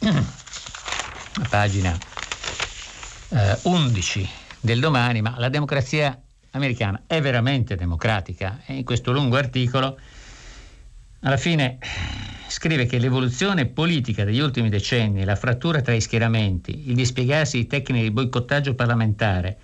[0.00, 1.96] a pagina
[3.30, 4.28] eh, 11
[4.60, 6.20] del domani, ma la democrazia
[6.52, 8.60] americana è veramente democratica?
[8.66, 9.98] E in questo lungo articolo
[11.20, 11.78] alla fine
[12.48, 17.66] scrive che l'evoluzione politica degli ultimi decenni, la frattura tra i schieramenti, il dispiegarsi di
[17.66, 19.58] tecniche di boicottaggio parlamentare,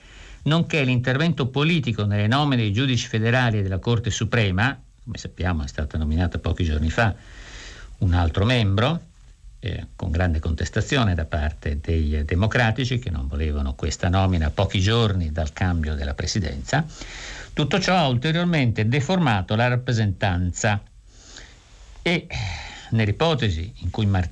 [0.44, 5.68] nonché l'intervento politico nelle nomine dei giudici federali e della Corte Suprema, come sappiamo è
[5.68, 7.14] stato nominato pochi giorni fa
[7.98, 9.00] un altro membro,
[9.60, 15.32] eh, con grande contestazione da parte dei democratici che non volevano questa nomina pochi giorni
[15.32, 16.84] dal cambio della presidenza,
[17.52, 20.82] tutto ciò ha ulteriormente deformato la rappresentanza.
[22.02, 22.26] E
[22.90, 24.28] nell'ipotesi in cui Mar-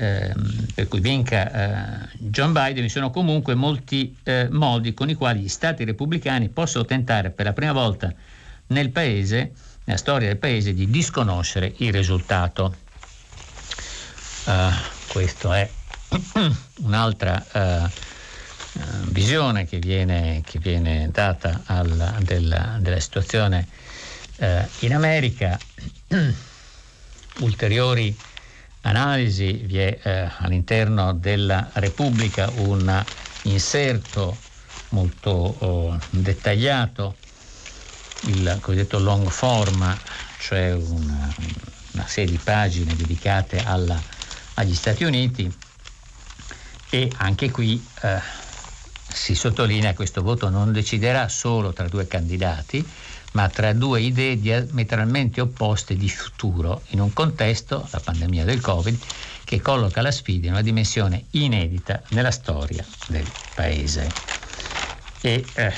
[0.00, 5.14] Ehm, per cui vinca eh, John Biden, vi sono comunque molti eh, modi con i
[5.14, 8.14] quali gli stati repubblicani possono tentare per la prima volta
[8.68, 9.50] nel paese,
[9.82, 12.76] nella storia del paese, di disconoscere il risultato.
[14.44, 14.72] Uh,
[15.08, 15.68] questa è
[16.82, 18.80] un'altra uh,
[19.10, 23.66] visione che viene, che viene data al, della, della, situazione
[24.36, 24.46] uh,
[24.80, 25.58] in America.
[27.40, 28.16] Ulteriori
[28.82, 33.04] analisi vi è eh, all'interno della Repubblica un
[33.42, 34.36] inserto
[34.90, 37.16] molto oh, dettagliato,
[38.22, 39.96] il cosiddetto long form,
[40.40, 41.34] cioè una,
[41.92, 44.00] una serie di pagine dedicate alla,
[44.54, 45.52] agli Stati Uniti.
[46.90, 48.18] E anche qui eh,
[49.08, 52.86] si sottolinea che questo voto non deciderà solo tra due candidati,
[53.32, 58.98] ma tra due idee diametralmente opposte di futuro, in un contesto, la pandemia del Covid,
[59.44, 64.10] che colloca la sfida in una dimensione inedita nella storia del Paese.
[65.20, 65.72] E eh,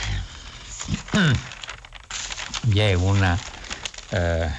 [2.62, 3.38] vi è un
[4.10, 4.50] eh,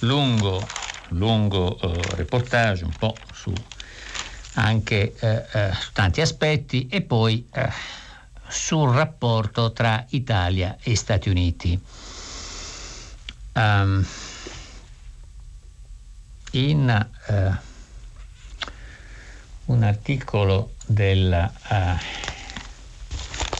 [0.00, 0.66] lungo,
[1.08, 3.52] lungo eh, reportage, un po' su
[4.54, 7.70] anche eh, eh, su tanti aspetti, e poi eh,
[8.52, 11.80] sul rapporto tra Italia e Stati Uniti.
[13.54, 14.06] Um,
[16.52, 17.54] in uh,
[19.72, 21.96] un articolo del uh,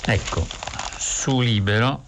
[0.05, 0.47] ecco
[0.99, 2.05] su Libero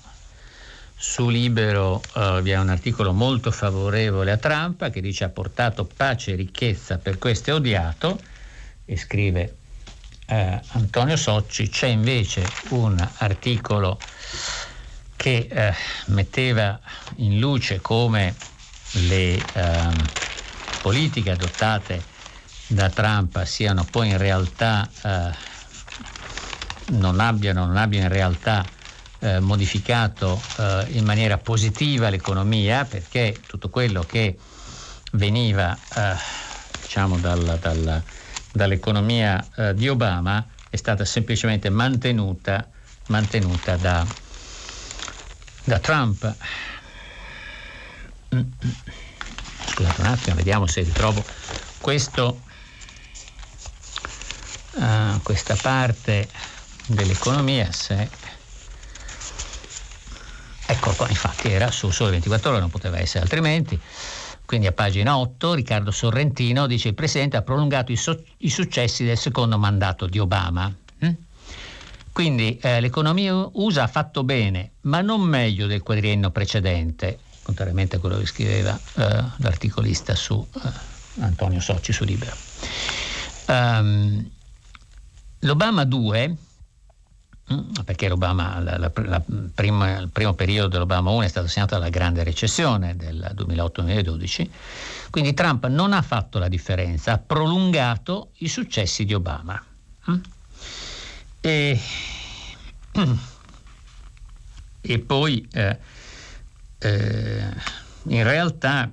[0.94, 5.84] su Libero uh, vi è un articolo molto favorevole a Trump che dice ha portato
[5.84, 8.18] pace e ricchezza per questo è odiato
[8.84, 9.56] e scrive
[10.26, 13.98] eh, Antonio Socci, c'è invece un articolo
[15.16, 15.74] che eh,
[16.06, 16.78] metteva
[17.16, 18.34] in luce come
[18.92, 19.42] le eh,
[20.80, 22.02] politiche adottate
[22.66, 25.52] da Trump siano poi in realtà eh,
[26.86, 28.64] non abbiano, non abbiano in realtà
[29.20, 34.36] eh, modificato eh, in maniera positiva l'economia perché tutto quello che
[35.12, 35.76] veniva
[36.82, 38.02] diciamo dal, dal
[38.54, 42.68] dall'economia eh, di Obama è stata semplicemente mantenuta,
[43.08, 44.06] mantenuta da,
[45.64, 46.34] da Trump.
[49.66, 51.24] Scusate un attimo, vediamo se ritrovo
[51.80, 52.42] questo,
[54.72, 56.28] uh, questa parte
[56.86, 57.70] dell'economia.
[57.72, 58.08] Se...
[60.66, 63.80] Ecco qua, infatti era su sole 24 ore, non poteva essere altrimenti.
[64.46, 69.04] Quindi a pagina 8 Riccardo Sorrentino dice il Presidente ha prolungato i, so- i successi
[69.04, 70.72] del secondo mandato di Obama.
[70.98, 71.12] Hm?
[72.12, 77.98] Quindi eh, l'economia USA ha fatto bene, ma non meglio del quadriennio precedente, contrariamente a
[77.98, 80.70] quello che scriveva eh, l'articolista su eh,
[81.20, 82.36] Antonio Socci su Libero.
[83.46, 84.30] Um,
[85.40, 86.34] L'Obama 2 Mm,
[87.84, 89.22] perché l'Obama, la, la, la
[89.54, 94.48] prima, il primo periodo dell'Obama 1 è stato segnato dalla grande recessione del 2008-2012,
[95.10, 99.62] quindi Trump non ha fatto la differenza, ha prolungato i successi di Obama.
[100.10, 100.20] Mm?
[101.40, 101.80] E,
[104.80, 105.78] e poi eh,
[106.78, 107.48] eh,
[108.04, 108.90] in realtà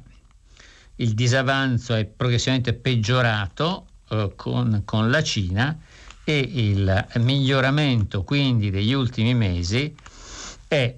[0.96, 5.80] il disavanzo è progressivamente peggiorato eh, con, con la Cina
[6.24, 9.96] e il miglioramento quindi degli ultimi mesi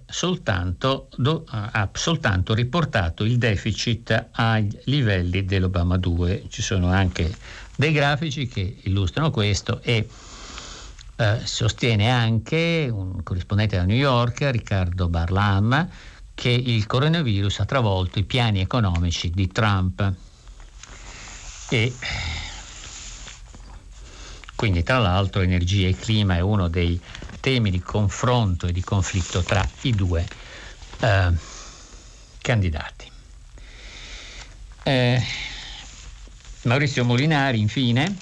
[0.05, 6.45] soltanto, do, ha soltanto riportato il deficit ai livelli dell'Obama 2.
[6.47, 7.35] Ci sono anche
[7.75, 10.07] dei grafici che illustrano questo e
[11.15, 15.89] eh, sostiene anche un corrispondente da New York, Riccardo Barlam,
[16.35, 20.13] che il coronavirus ha travolto i piani economici di Trump.
[21.69, 21.93] E
[24.63, 26.97] quindi tra l'altro energia e clima è uno dei
[27.41, 30.25] temi di confronto e di conflitto tra i due
[31.01, 31.31] eh,
[32.41, 33.11] candidati.
[34.83, 35.21] Eh,
[36.63, 38.17] Maurizio Molinari, infine,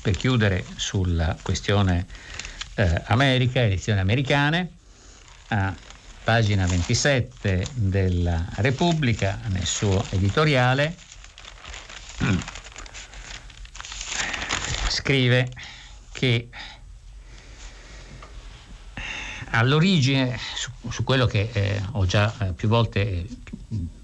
[0.00, 2.06] per chiudere sulla questione
[2.76, 4.70] eh, America, elezioni americane,
[5.48, 5.74] a
[6.24, 10.96] pagina 27 della Repubblica, nel suo editoriale,
[14.94, 15.50] scrive
[16.12, 16.48] che
[19.50, 23.26] all'origine, su, su quello che eh, ho già eh, più volte,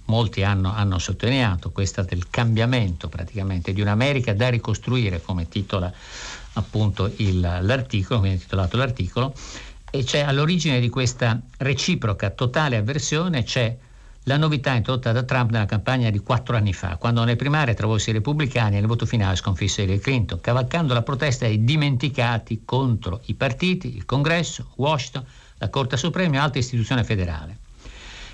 [0.07, 5.93] molti hanno, hanno, sottolineato, questa del cambiamento praticamente di un'America da ricostruire, come titola
[6.55, 9.33] appunto il, l'articolo, quindi titolato l'articolo,
[9.91, 13.77] e c'è all'origine di questa reciproca totale avversione c'è
[14.31, 18.11] la novità introdotta da Trump nella campagna di quattro anni fa, quando nelle primarie travolse
[18.11, 23.23] i repubblicani e nel voto finale sconfisse Hillary Clinton, cavalcando la protesta dei dimenticati contro
[23.25, 25.25] i partiti, il Congresso, Washington,
[25.59, 27.57] la Corte Suprema e altre istituzioni federali.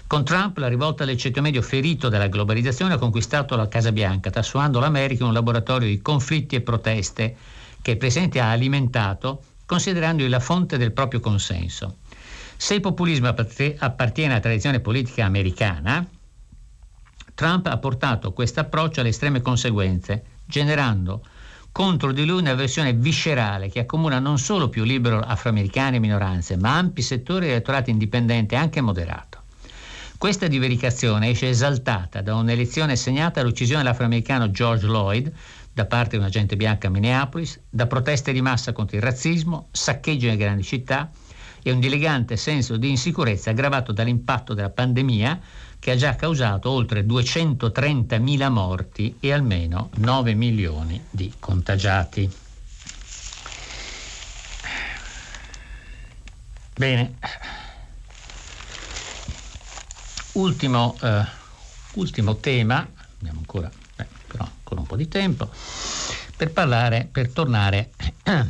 [0.07, 4.29] Con Trump la rivolta del ceto medio ferito dalla globalizzazione ha conquistato la Casa Bianca,
[4.29, 7.37] trasformando l'America in un laboratorio di conflitti e proteste
[7.81, 11.97] che il Presidente ha alimentato considerandoli la fonte del proprio consenso.
[12.57, 16.07] Se il populismo appartiene alla tradizione politica americana,
[17.35, 21.23] Trump ha portato questo approccio alle estreme conseguenze, generando
[21.71, 26.57] contro di lui una versione viscerale che accomuna non solo più libero afroamericani e minoranze,
[26.57, 29.43] ma ampi settori di elettorato indipendente anche moderato.
[30.17, 35.31] Questa divericazione esce esaltata da un'elezione segnata dall'uccisione dell'afroamericano George Lloyd
[35.75, 39.69] da parte di un agente bianco a Minneapolis, da proteste di massa contro il razzismo,
[39.73, 41.11] saccheggi nelle grandi città,
[41.69, 45.41] e un dilegante senso di insicurezza aggravato dall'impatto della pandemia
[45.81, 52.33] che ha già causato oltre 230.000 morti e almeno 9 milioni di contagiati.
[56.77, 57.15] Bene,
[60.35, 61.25] ultimo, eh,
[61.95, 65.51] ultimo tema, abbiamo ancora, eh, però ancora un po' di tempo,
[66.37, 67.91] per parlare, per tornare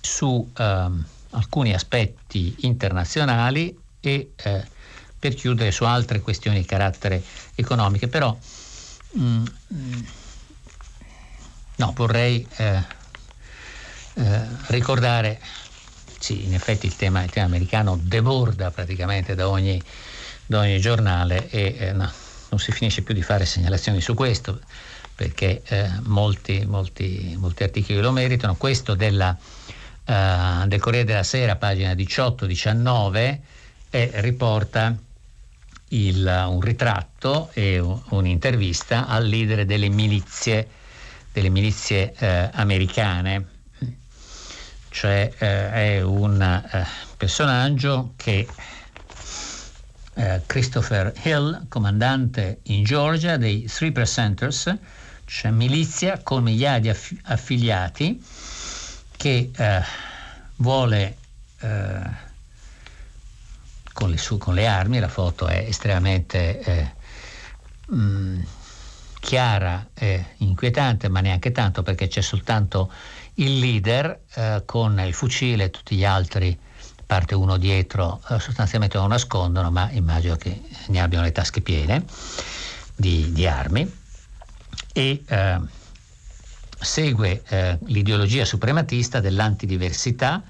[0.00, 0.48] su...
[0.56, 4.64] Eh, alcuni aspetti internazionali e eh,
[5.18, 7.22] per chiudere su altre questioni di carattere
[7.54, 8.08] economico.
[8.08, 8.36] Però
[9.18, 10.00] mm, mm,
[11.76, 12.82] no, vorrei eh,
[14.14, 15.40] eh, ricordare,
[16.18, 19.80] sì, in effetti il tema, il tema, americano deborda praticamente da ogni,
[20.46, 22.10] da ogni giornale e eh, no,
[22.48, 24.60] non si finisce più di fare segnalazioni su questo
[25.14, 28.56] perché eh, molti, molti, molti articoli lo meritano.
[28.56, 29.36] Questo della
[30.06, 33.38] uh, del Corriere della Sera, pagina 18-19,
[33.90, 34.96] e riporta
[35.88, 40.68] il, un ritratto e un'intervista al leader delle milizie,
[41.32, 43.46] delle milizie eh, americane,
[44.88, 46.86] cioè eh, è un eh,
[47.16, 48.46] personaggio che
[50.14, 54.74] eh, Christopher Hill, comandante in Georgia dei Three Percenters,
[55.24, 58.22] cioè milizia con migliaia di aff- affiliati,
[59.22, 59.82] che eh,
[60.56, 61.16] vuole
[61.60, 62.00] eh,
[63.92, 66.92] con, le su, con, le armi, la foto è estremamente eh,
[67.86, 68.42] mh, mm,
[69.20, 72.90] chiara e inquietante, ma neanche tanto perché c'è soltanto
[73.34, 76.58] il leader eh, con il fucile, tutti gli altri,
[77.06, 82.04] parte uno dietro, eh, sostanzialmente lo nascondono, ma immagino che ne abbiano le tasche piene
[82.96, 84.00] di, di armi.
[84.92, 85.60] E eh,
[86.82, 90.42] segue eh, l'ideologia suprematista dell'antidiversità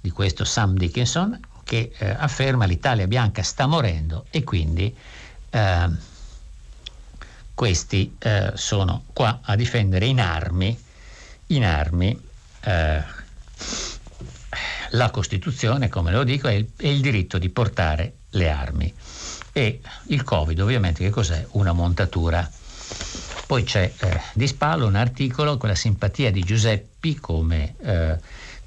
[0.00, 4.94] di questo Sam Dickinson che eh, afferma l'Italia bianca sta morendo e quindi
[5.50, 5.88] eh,
[7.54, 10.78] questi eh, sono qua a difendere in armi,
[11.48, 12.18] in armi
[12.60, 13.02] eh,
[14.90, 18.94] la Costituzione, come lo dico, e il, il diritto di portare le armi.
[19.52, 21.44] E il Covid ovviamente che cos'è?
[21.50, 22.48] Una montatura.
[23.48, 28.18] Poi c'è eh, di spallo un articolo con la simpatia di Giuseppi come eh,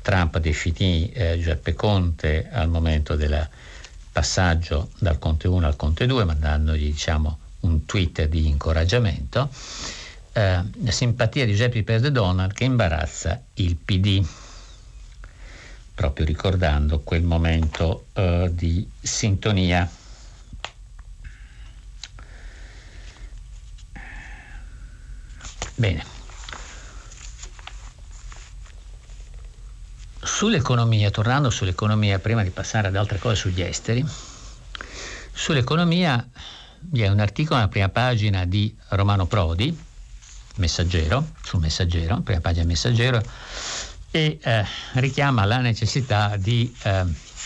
[0.01, 3.47] Trump definì eh, Giuseppe Conte al momento del
[4.11, 9.51] passaggio dal Conte 1 al Conte 2, mandandogli diciamo, un tweet di incoraggiamento.
[10.33, 14.25] Eh, la simpatia di Giuseppe per De Donald che imbarazza il PD,
[15.93, 19.87] proprio ricordando quel momento eh, di sintonia.
[25.81, 26.05] Bene.
[30.21, 34.05] Sull'economia, tornando sull'economia, prima di passare ad altre cose sugli esteri,
[35.33, 36.23] sull'economia
[36.81, 39.75] vi è un articolo nella prima pagina di Romano Prodi,
[40.57, 43.19] Messaggero, sul Messaggero, prima pagina Messaggero,
[44.11, 47.05] e eh, richiama la necessità di eh,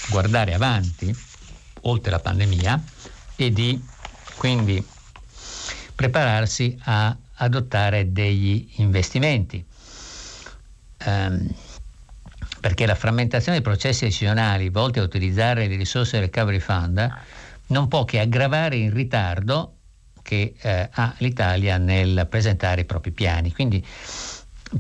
[0.10, 1.16] guardare avanti,
[1.84, 2.84] oltre la pandemia,
[3.38, 3.82] e di
[4.36, 4.86] quindi
[5.96, 9.64] prepararsi a adottare degli investimenti.
[11.06, 11.54] Um,
[12.60, 17.14] perché la frammentazione dei processi decisionali volti a utilizzare le risorse del Recovery Fund
[17.68, 19.76] non può che aggravare il ritardo
[20.24, 23.54] che eh, ha l'Italia nel presentare i propri piani.
[23.54, 23.86] Quindi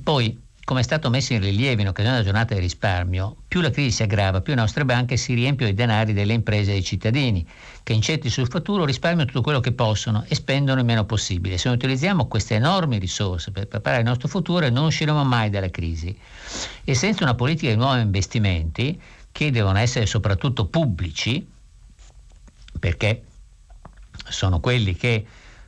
[0.02, 3.70] poi come è stato messo in rilievo in occasione della giornata di risparmio, più la
[3.70, 6.84] crisi si aggrava, più le nostre banche si riempiono i denari delle imprese e dei
[6.84, 7.48] cittadini,
[7.84, 11.60] che incetti sul futuro risparmiano tutto quello che possono e spendono il meno possibile.
[11.60, 15.70] Se non utilizziamo queste enormi risorse per preparare il nostro futuro, non usciremo mai dalla
[15.70, 16.18] crisi.
[16.84, 19.00] E senza una politica di nuovi investimenti,
[19.32, 21.48] che devono essere soprattutto pubblici,
[22.80, 23.24] perché
[24.30, 25.26] sono quelli che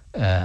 [0.10, 0.42] eh,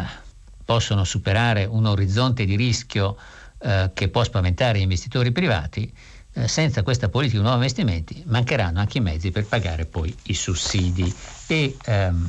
[0.62, 3.16] possono superare un orizzonte di rischio
[3.62, 5.92] eh, che può spaventare gli investitori privati,
[6.34, 10.34] eh, senza questa politica di nuovi investimenti mancheranno anche i mezzi per pagare poi i
[10.34, 11.14] sussidi.
[11.46, 12.28] E ehm,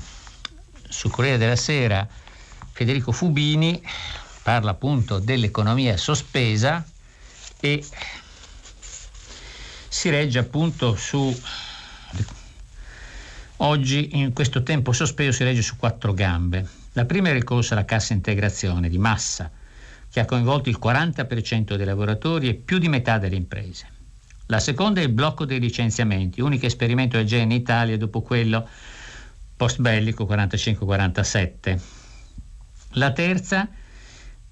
[0.88, 2.08] sul Corriere della Sera
[2.72, 3.82] Federico Fubini
[4.44, 6.86] parla appunto dell'economia sospesa
[7.60, 7.84] e
[9.88, 11.42] si regge appunto su
[13.58, 16.68] oggi in questo tempo sospeso si regge su quattro gambe.
[16.94, 19.50] La prima è il ricorso alla cassa integrazione di massa
[20.14, 23.88] che ha coinvolto il 40% dei lavoratori e più di metà delle imprese.
[24.46, 28.70] La seconda è il blocco dei licenziamenti, unico esperimento del genere in Italia dopo quello
[29.58, 31.82] post bellico 45-47.
[32.92, 33.68] La terza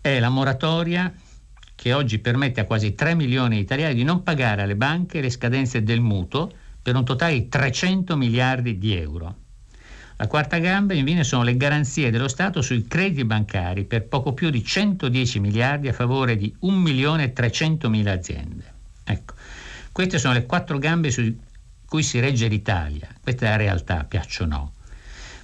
[0.01, 1.13] è la moratoria
[1.75, 5.29] che oggi permette a quasi 3 milioni di italiani di non pagare alle banche le
[5.29, 6.51] scadenze del mutuo
[6.81, 9.40] per un totale di 300 miliardi di euro.
[10.21, 14.51] La quarta gamba infine sono le garanzie dello Stato sui crediti bancari per poco più
[14.51, 18.63] di 110 miliardi a favore di 1 milione e 300 mila aziende.
[19.03, 19.33] Ecco,
[19.91, 21.35] queste sono le quattro gambe su
[21.87, 23.07] cui si regge l'Italia.
[23.19, 24.73] Questa è la realtà, piaccio o no.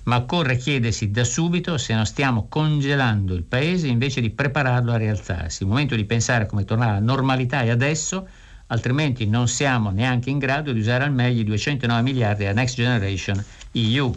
[0.03, 4.97] Ma occorre chiedersi da subito se non stiamo congelando il paese invece di prepararlo a
[4.97, 5.63] rialzarsi.
[5.63, 8.27] Il momento di pensare come tornare alla normalità è adesso,
[8.67, 12.75] altrimenti non siamo neanche in grado di usare al meglio i 209 miliardi della Next
[12.75, 14.15] Generation EU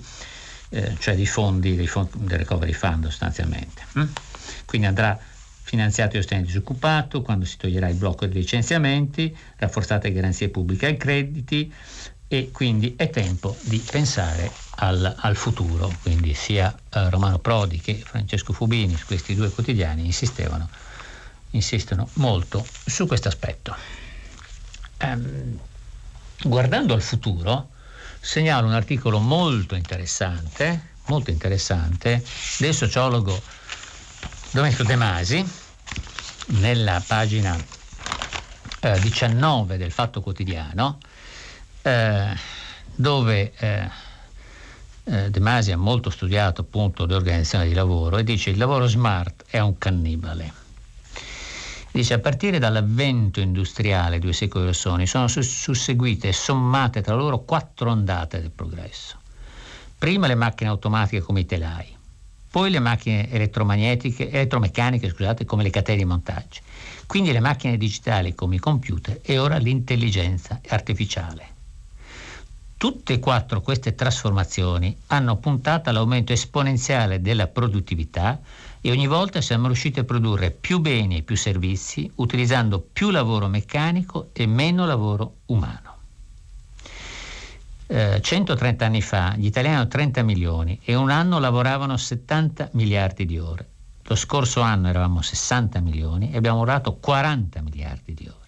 [0.70, 3.82] eh, cioè dei fondi, dei fondi del recovery fund sostanzialmente.
[3.98, 4.06] Mm?
[4.64, 5.18] Quindi andrà
[5.62, 10.96] finanziato il sostegno disoccupato, quando si toglierà il blocco dei licenziamenti, rafforzate garanzie pubbliche ai
[10.96, 11.72] crediti
[12.26, 15.92] e quindi è tempo di pensare al, al futuro.
[16.02, 20.68] Quindi sia eh, Romano Prodi che Francesco Fubini, su questi due quotidiani, insistevano,
[21.50, 23.76] insistono molto su questo aspetto.
[25.02, 25.58] Um,
[26.44, 27.70] guardando al futuro,
[28.20, 32.22] segnalo un articolo molto interessante, molto interessante
[32.58, 33.40] del sociologo
[34.50, 35.44] Domenico De Masi
[36.58, 37.56] nella pagina
[38.80, 40.98] eh, 19 del Fatto Quotidiano
[41.82, 42.36] eh,
[42.94, 43.88] dove eh,
[45.04, 49.44] eh, De Masi ha molto studiato appunto l'organizzazione di lavoro e dice il lavoro smart
[49.48, 50.59] è un cannibale
[51.92, 57.40] Dice, a partire dall'avvento industriale due secoli or sono, sono susseguite e sommate tra loro
[57.40, 59.18] quattro ondate del progresso.
[59.98, 61.96] Prima le macchine automatiche come i telai,
[62.50, 66.60] poi le macchine elettromagnetiche, elettromeccaniche scusate, come le catene di montaggio,
[67.06, 71.48] quindi le macchine digitali come i computer e ora l'intelligenza artificiale.
[72.76, 78.40] Tutte e quattro queste trasformazioni hanno puntato all'aumento esponenziale della produttività
[78.80, 83.46] e ogni volta siamo riusciti a produrre più beni e più servizi utilizzando più lavoro
[83.48, 85.96] meccanico e meno lavoro umano.
[87.86, 93.26] Eh, 130 anni fa gli italiani hanno 30 milioni e un anno lavoravano 70 miliardi
[93.26, 93.68] di ore.
[94.02, 98.40] Lo scorso anno eravamo 60 milioni e abbiamo lavorato 40 miliardi di ore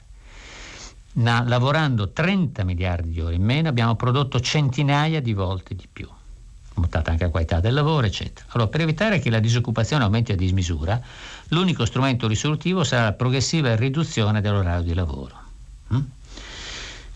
[1.15, 6.09] na, lavorando 30 miliardi di ore in meno abbiamo prodotto centinaia di volte di più
[6.75, 8.47] mutata anche la qualità del lavoro, eccetera.
[8.51, 11.01] Allora, per evitare che la disoccupazione aumenti a dismisura,
[11.49, 15.41] l'unico strumento risolutivo sarà la progressiva riduzione dell'orario di lavoro.
[15.95, 16.01] Mm?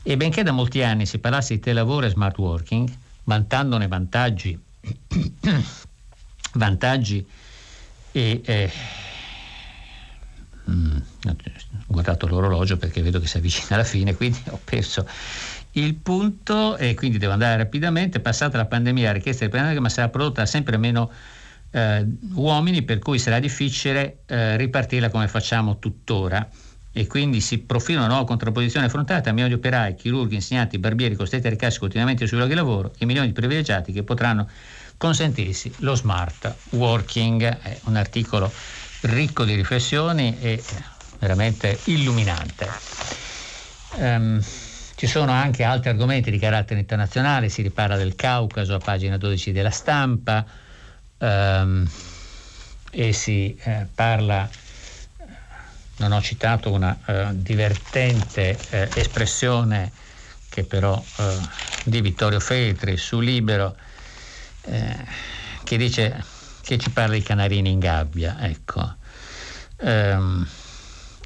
[0.03, 2.89] E benché da molti anni si parlasse di telelavoro e smart working,
[3.25, 4.59] vantandone vantaggi,
[6.55, 7.27] vantaggi
[8.13, 8.71] e eh,
[10.71, 10.97] mm,
[11.27, 11.35] ho
[11.87, 15.07] guardato l'orologio perché vedo che si avvicina alla fine, quindi ho perso
[15.79, 18.21] il punto e quindi devo andare rapidamente.
[18.21, 21.11] Passata la pandemia, la richiesta di pandemia, ma sarà prodotta sempre meno
[21.71, 26.49] eh, uomini, per cui sarà difficile eh, ripartirla come facciamo tuttora.
[26.93, 31.15] E quindi si profila una nuova contrapposizione affrontata a milioni di operai, chirurghi, insegnanti, barbieri
[31.15, 34.49] costretti a recarsi continuamente sui luoghi di lavoro e milioni di privilegiati che potranno
[34.97, 37.43] consentirsi lo smart working.
[37.61, 38.51] È un articolo
[39.03, 40.63] ricco di riflessioni e
[41.19, 42.67] veramente illuminante.
[43.99, 44.43] Um,
[44.97, 49.53] ci sono anche altri argomenti di carattere internazionale, si riparla del Caucaso a pagina 12
[49.53, 50.45] della stampa
[51.19, 51.87] um,
[52.91, 54.49] e si eh, parla,
[55.99, 59.93] non ho citato una uh, divertente eh, espressione
[60.49, 61.49] che però uh,
[61.85, 63.77] di Vittorio Feltri su Libero
[64.63, 64.97] eh,
[65.63, 66.25] che dice
[66.63, 68.97] che ci parla di canarini in gabbia, ecco.
[69.79, 70.49] Um,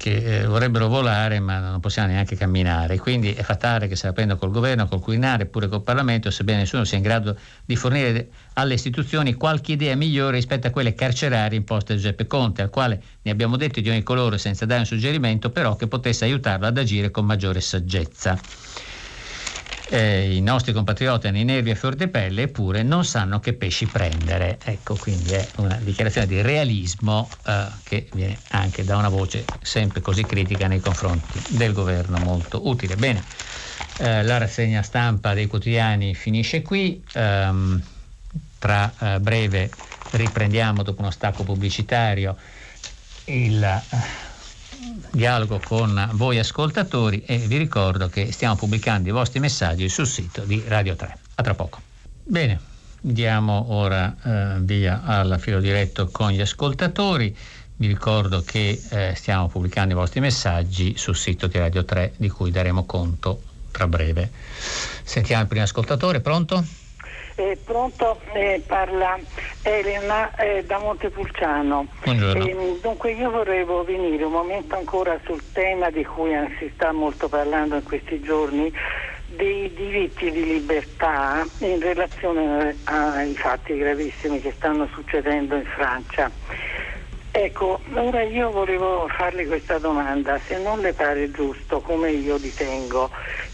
[0.01, 2.97] che eh, vorrebbero volare ma non possiamo neanche camminare.
[2.97, 6.61] Quindi è fatale che se la prenda col governo, col Quirinale, pure col Parlamento, sebbene
[6.61, 11.55] nessuno sia in grado di fornire alle istituzioni qualche idea migliore rispetto a quelle carcerarie
[11.55, 14.85] imposte da Giuseppe Conte, al quale ne abbiamo detto di ogni colore senza dare un
[14.87, 18.39] suggerimento, però che potesse aiutarlo ad agire con maggiore saggezza
[19.91, 23.51] eh, i nostri compatrioti hanno i nervi a fior di pelle eppure non sanno che
[23.51, 24.59] pesci prendere.
[24.63, 29.99] Ecco, quindi è una dichiarazione di realismo eh, che viene anche da una voce sempre
[29.99, 32.95] così critica nei confronti del governo, molto utile.
[32.95, 33.25] Bene,
[33.97, 37.03] eh, la rassegna stampa dei quotidiani finisce qui.
[37.13, 37.83] Um,
[38.59, 39.73] tra eh, breve
[40.11, 42.37] riprendiamo dopo uno stacco pubblicitario
[43.25, 43.81] il
[45.11, 50.41] dialogo con voi ascoltatori e vi ricordo che stiamo pubblicando i vostri messaggi sul sito
[50.43, 51.17] di Radio 3.
[51.35, 51.81] A tra poco.
[52.23, 52.59] Bene,
[52.99, 57.35] diamo ora eh, via al filo diretto con gli ascoltatori.
[57.75, 62.29] Vi ricordo che eh, stiamo pubblicando i vostri messaggi sul sito di Radio 3 di
[62.29, 63.41] cui daremo conto
[63.71, 64.31] tra breve.
[65.03, 66.63] Sentiamo il primo ascoltatore, pronto?
[67.41, 69.17] Eh, pronto, eh, parla
[69.63, 71.87] Elena eh, da Montepulciano.
[72.03, 72.77] Buongiorno.
[72.79, 77.77] dunque io vorrevo venire un momento ancora sul tema di cui si sta molto parlando
[77.77, 78.71] in questi giorni,
[79.25, 86.29] dei diritti di libertà in relazione ai fatti gravissimi che stanno succedendo in Francia.
[87.31, 93.09] Ecco, ora io volevo farle questa domanda, se non le pare giusto, come io ritengo,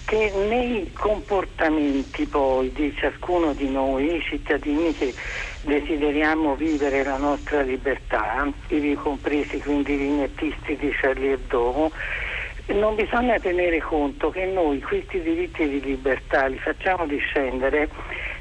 [0.08, 5.14] che nei comportamenti poi di ciascuno di noi, i cittadini che
[5.64, 11.92] desideriamo vivere la nostra libertà, ivi compresi quindi i vignettisti di Charlie Hebdo,
[12.68, 17.90] non bisogna tenere conto che noi questi diritti di libertà li facciamo discendere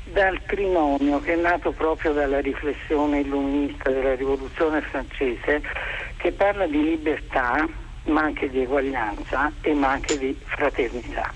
[0.04, 5.62] dal trinomio che è nato proprio dalla riflessione illuminista della rivoluzione francese
[6.16, 7.68] che parla di libertà
[8.04, 11.34] ma anche di eguaglianza e ma anche di fraternità.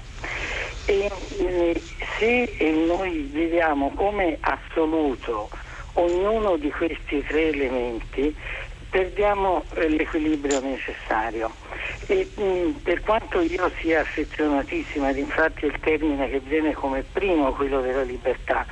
[0.91, 1.83] E eh,
[2.19, 2.53] se
[2.89, 5.49] noi viviamo come assoluto
[5.93, 8.35] ognuno di questi tre elementi,
[8.91, 11.53] perdiamo eh, l'equilibrio necessario.
[12.07, 17.05] E, mh, mm, per quanto io sia affezionatissima, ed infatti il termine che viene come
[17.05, 18.67] primo quello della libertà,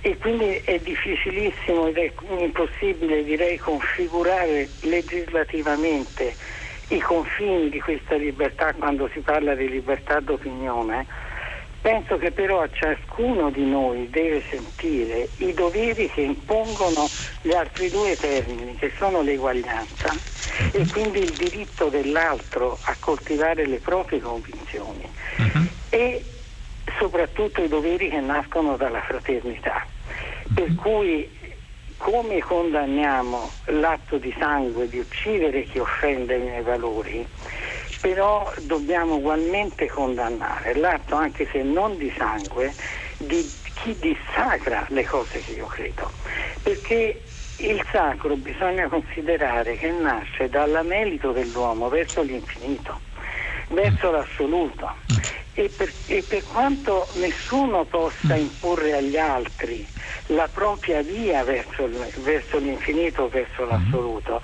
[0.00, 6.34] e quindi è difficilissimo ed è impossibile direi configurare legislativamente
[6.88, 11.30] i confini di questa libertà quando si parla di libertà d'opinione
[11.82, 17.08] Penso che però a ciascuno di noi deve sentire i doveri che impongono
[17.40, 20.14] gli altri due termini, che sono l'eguaglianza
[20.70, 20.90] e mhm.
[20.90, 25.04] quindi il diritto dell'altro a coltivare le proprie convinzioni
[25.38, 25.66] uh-huh.
[25.90, 26.24] e
[26.98, 29.84] soprattutto i doveri che nascono dalla fraternità.
[30.54, 30.76] Per mhm.
[30.76, 31.28] cui
[31.96, 37.26] come condanniamo l'atto di sangue di uccidere chi offende i miei valori,
[38.02, 42.74] però dobbiamo ugualmente condannare l'atto, anche se non di sangue,
[43.16, 46.10] di chi dissacra le cose che io credo.
[46.64, 47.22] Perché
[47.58, 52.98] il sacro bisogna considerare che nasce dall'amelito dell'uomo verso l'infinito,
[53.68, 54.90] verso l'assoluto.
[55.54, 59.86] E per, e per, quanto nessuno possa imporre agli altri
[60.28, 64.40] la propria via verso, verso l'infinito, verso l'assoluto,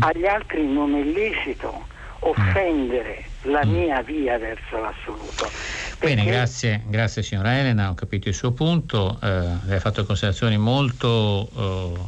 [0.00, 1.86] agli altri non è lecito
[2.20, 5.50] offendere la mia via verso l'assoluto.
[5.98, 9.26] Bene, grazie, grazie signora Elena, ho capito il suo punto, eh,
[9.64, 12.00] lei ha fatto considerazioni molto eh,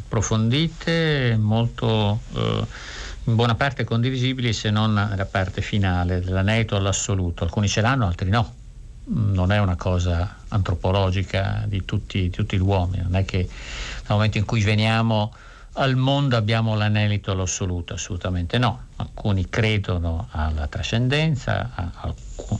[0.00, 2.64] approfondite, molto eh,
[3.24, 7.44] in buona parte condivisibili se non nella parte finale, dell'anelito all'assoluto.
[7.44, 8.54] Alcuni ce l'hanno, altri no.
[9.10, 13.48] Non è una cosa antropologica di tutti, di tutti gli uomini, non è che nel
[14.08, 15.32] momento in cui veniamo
[15.78, 18.86] al mondo abbiamo l'anelito all'assoluto, assolutamente no.
[18.96, 21.70] Alcuni credono alla trascendenza,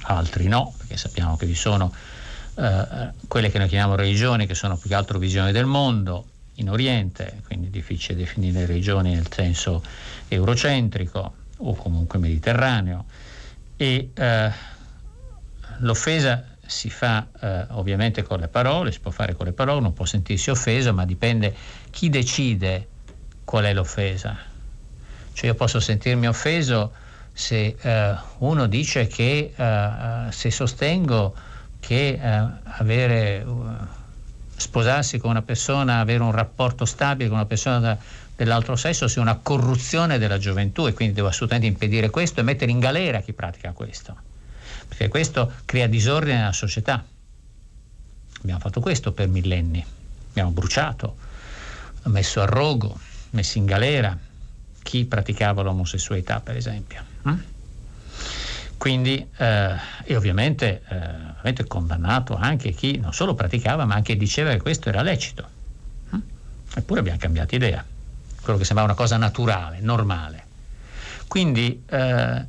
[0.03, 1.93] altri no, perché sappiamo che vi sono
[2.55, 6.71] eh, quelle che noi chiamiamo religioni, che sono più che altro visioni del mondo, in
[6.71, 9.83] Oriente, quindi è difficile definire regioni nel senso
[10.29, 13.05] eurocentrico o comunque mediterraneo.
[13.77, 14.51] E eh,
[15.79, 19.93] l'offesa si fa eh, ovviamente con le parole, si può fare con le parole, non
[19.93, 21.55] può sentirsi offeso, ma dipende
[21.91, 22.89] chi decide
[23.49, 24.36] qual è l'offesa.
[25.32, 26.92] Cioè io posso sentirmi offeso
[27.32, 31.34] se eh, uno dice che eh, eh, se sostengo
[31.80, 33.46] che eh, avere
[34.55, 37.96] sposarsi con una persona, avere un rapporto stabile con una persona da,
[38.36, 42.70] dell'altro sesso sia una corruzione della gioventù e quindi devo assolutamente impedire questo e mettere
[42.70, 44.14] in galera chi pratica questo,
[44.88, 47.03] perché questo crea disordine nella società.
[48.42, 49.82] Abbiamo fatto questo per millenni,
[50.28, 51.16] abbiamo bruciato,
[52.05, 52.99] messo a rogo,
[53.31, 54.16] messo in galera
[54.83, 57.03] chi praticava l'omosessualità, per esempio.
[57.29, 57.39] Mm?
[58.79, 59.74] Quindi, eh,
[60.05, 64.89] e ovviamente, eh, ovviamente condannato anche chi non solo praticava, ma anche diceva che questo
[64.89, 65.49] era lecito.
[66.14, 66.20] Mm?
[66.74, 67.85] Eppure abbiamo cambiato idea,
[68.41, 70.45] quello che sembrava una cosa naturale, normale.
[71.26, 72.47] Quindi, eh,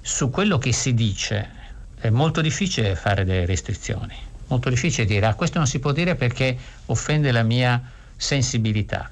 [0.00, 1.60] su quello che si dice
[1.94, 4.16] è molto difficile fare delle restrizioni,
[4.48, 7.80] molto difficile dire, ah, questo non si può dire perché offende la mia
[8.16, 9.08] sensibilità?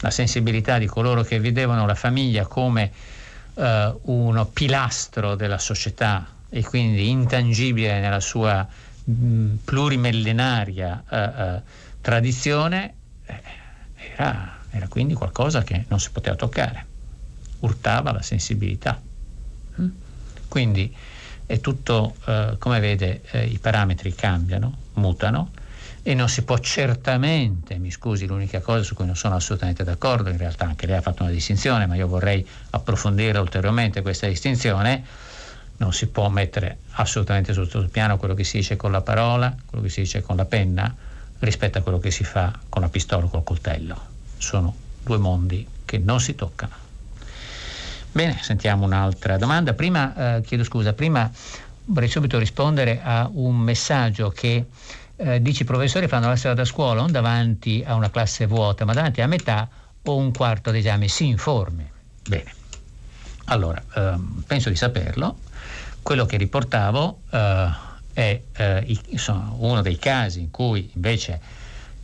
[0.00, 2.90] La sensibilità di coloro che vedevano la famiglia come
[3.54, 8.66] eh, uno pilastro della società e quindi intangibile nella sua
[9.04, 11.60] mh, plurimillenaria eh, eh,
[12.00, 12.94] tradizione,
[13.26, 13.42] eh,
[14.16, 16.86] era, era, quindi qualcosa che non si poteva toccare,
[17.60, 19.00] urtava la sensibilità.
[19.80, 19.88] Mm?
[20.48, 20.94] Quindi
[21.46, 25.50] è tutto, eh, come vede, eh, i parametri cambiano, mutano
[26.02, 30.30] e non si può certamente, mi scusi, l'unica cosa su cui non sono assolutamente d'accordo,
[30.30, 35.04] in realtà anche lei ha fatto una distinzione, ma io vorrei approfondire ulteriormente questa distinzione,
[35.76, 39.54] non si può mettere assolutamente sul stesso piano quello che si dice con la parola,
[39.66, 40.94] quello che si dice con la penna,
[41.40, 43.98] rispetto a quello che si fa con la pistola o col coltello.
[44.36, 46.72] Sono due mondi che non si toccano.
[48.12, 49.72] Bene, sentiamo un'altra domanda.
[49.72, 51.30] Prima, eh, chiedo scusa, prima
[51.86, 54.66] vorrei subito rispondere a un messaggio che
[55.20, 58.84] eh, dici i professori fanno la strada a scuola non davanti a una classe vuota,
[58.84, 59.68] ma davanti a metà
[60.02, 61.88] o un quarto d'esame, si informi.
[62.26, 62.54] Bene,
[63.46, 65.38] allora, ehm, penso di saperlo.
[66.02, 67.70] Quello che riportavo eh,
[68.14, 68.98] è eh,
[69.58, 71.40] uno dei casi in cui invece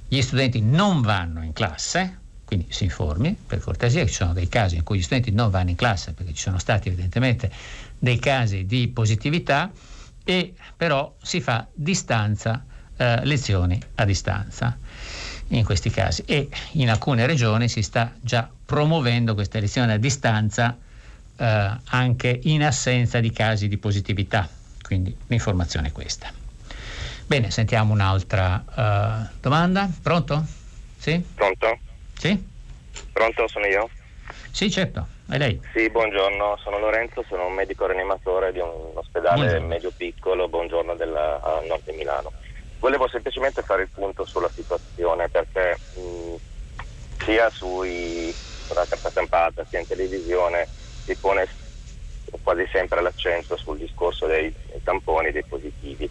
[0.07, 4.77] gli studenti non vanno in classe, quindi si informi per cortesia, ci sono dei casi
[4.77, 7.51] in cui gli studenti non vanno in classe perché ci sono stati evidentemente
[7.99, 9.71] dei casi di positività
[10.23, 12.65] e però si fa distanza
[12.97, 14.77] eh, lezioni a distanza
[15.49, 20.77] in questi casi e in alcune regioni si sta già promuovendo queste lezioni a distanza
[21.37, 24.49] eh, anche in assenza di casi di positività.
[24.83, 26.33] Quindi l'informazione è questa.
[27.27, 29.91] Bene, sentiamo un'altra uh, domanda.
[30.01, 30.45] Pronto?
[30.97, 31.21] Sì?
[31.35, 31.79] Pronto?
[32.17, 32.41] Sì?
[33.13, 33.91] Pronto, sono io?
[34.53, 35.09] Sì, certo.
[35.29, 35.61] È lei?
[35.75, 41.61] Sì, buongiorno, sono Lorenzo, sono un medico rianimatore di un ospedale medio-piccolo, buongiorno della, a
[41.67, 42.31] nord di Milano.
[42.79, 46.37] Volevo semplicemente fare il punto sulla situazione perché mh,
[47.25, 50.69] sia sui, sulla carta stampata sia in televisione
[51.05, 51.49] si pone
[52.43, 56.09] quasi sempre l'accento sul discorso dei, dei tamponi dei positivi.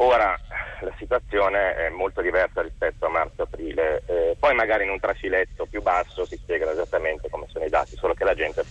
[0.00, 0.38] Ora
[0.80, 5.82] la situazione è molto diversa rispetto a marzo-aprile, eh, poi magari in un trafiletto più
[5.82, 8.64] basso si spiegano esattamente come sono i dati, solo che la gente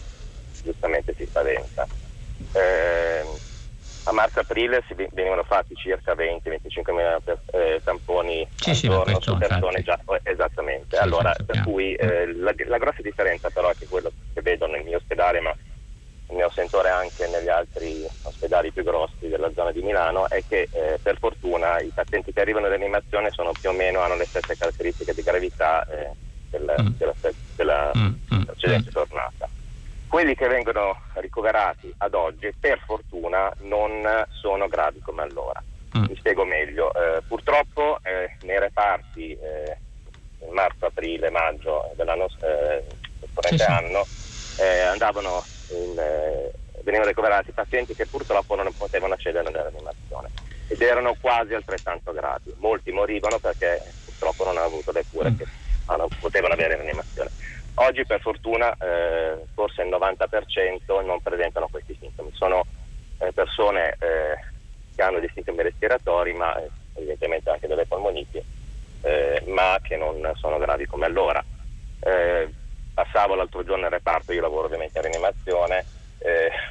[0.61, 1.85] giustamente si spaventa.
[2.53, 3.39] Eh,
[4.07, 7.19] a marzo-aprile venivano fatti circa 20-25 mila
[7.51, 10.95] eh, tamponi sì, sì, giorno su persone già, eh, esattamente.
[10.95, 14.65] Sì, allora, per cui eh, la, la, grossa differenza però è che quello che vedo
[14.67, 15.53] nel mio ospedale, ma
[16.29, 20.43] ne ho sentito indicatore anche negli altri ospedali più grossi della zona di Milano è
[20.47, 24.15] che eh, per fortuna i pazienti che arrivano in rianimazione sono più o meno hanno
[24.15, 26.11] le stesse caratteristiche di gravità eh,
[26.49, 26.87] del, mm.
[26.97, 27.13] della,
[27.55, 28.05] della, mm.
[28.33, 28.93] mm precedente mm.
[28.93, 29.49] tornata.
[30.07, 35.61] Quelli che vengono ricoverati ad oggi per fortuna non sono gravi come allora.
[35.97, 36.05] Mm.
[36.07, 36.93] Mi spiego meglio.
[36.93, 39.77] Eh, purtroppo eh, nei reparti eh,
[40.51, 42.83] marzo, aprile, maggio dell'anno eh,
[43.33, 44.05] corrente sì, anno
[44.59, 46.51] eh, andavano in, eh,
[46.81, 50.29] venivano ricoverati pazienti che purtroppo non potevano accedere alla rianimazione
[50.67, 52.53] ed erano quasi altrettanto gravi.
[52.57, 55.37] Molti morivano perché purtroppo non hanno avuto le cure mm.
[55.37, 55.45] che
[55.85, 57.29] hanno, potevano avere in rianimazione.
[57.79, 62.31] Oggi per fortuna eh, forse il 90% non presentano questi sintomi.
[62.33, 62.65] Sono
[63.19, 64.37] eh, persone eh,
[64.95, 68.41] che hanno dei sintomi respiratori, ma eh, evidentemente anche delle polmoniti,
[69.01, 71.43] eh, ma che non sono gravi come allora.
[71.99, 72.51] Eh,
[72.95, 75.85] passavo l'altro giorno nel reparto, io lavoro ovviamente in rianimazione,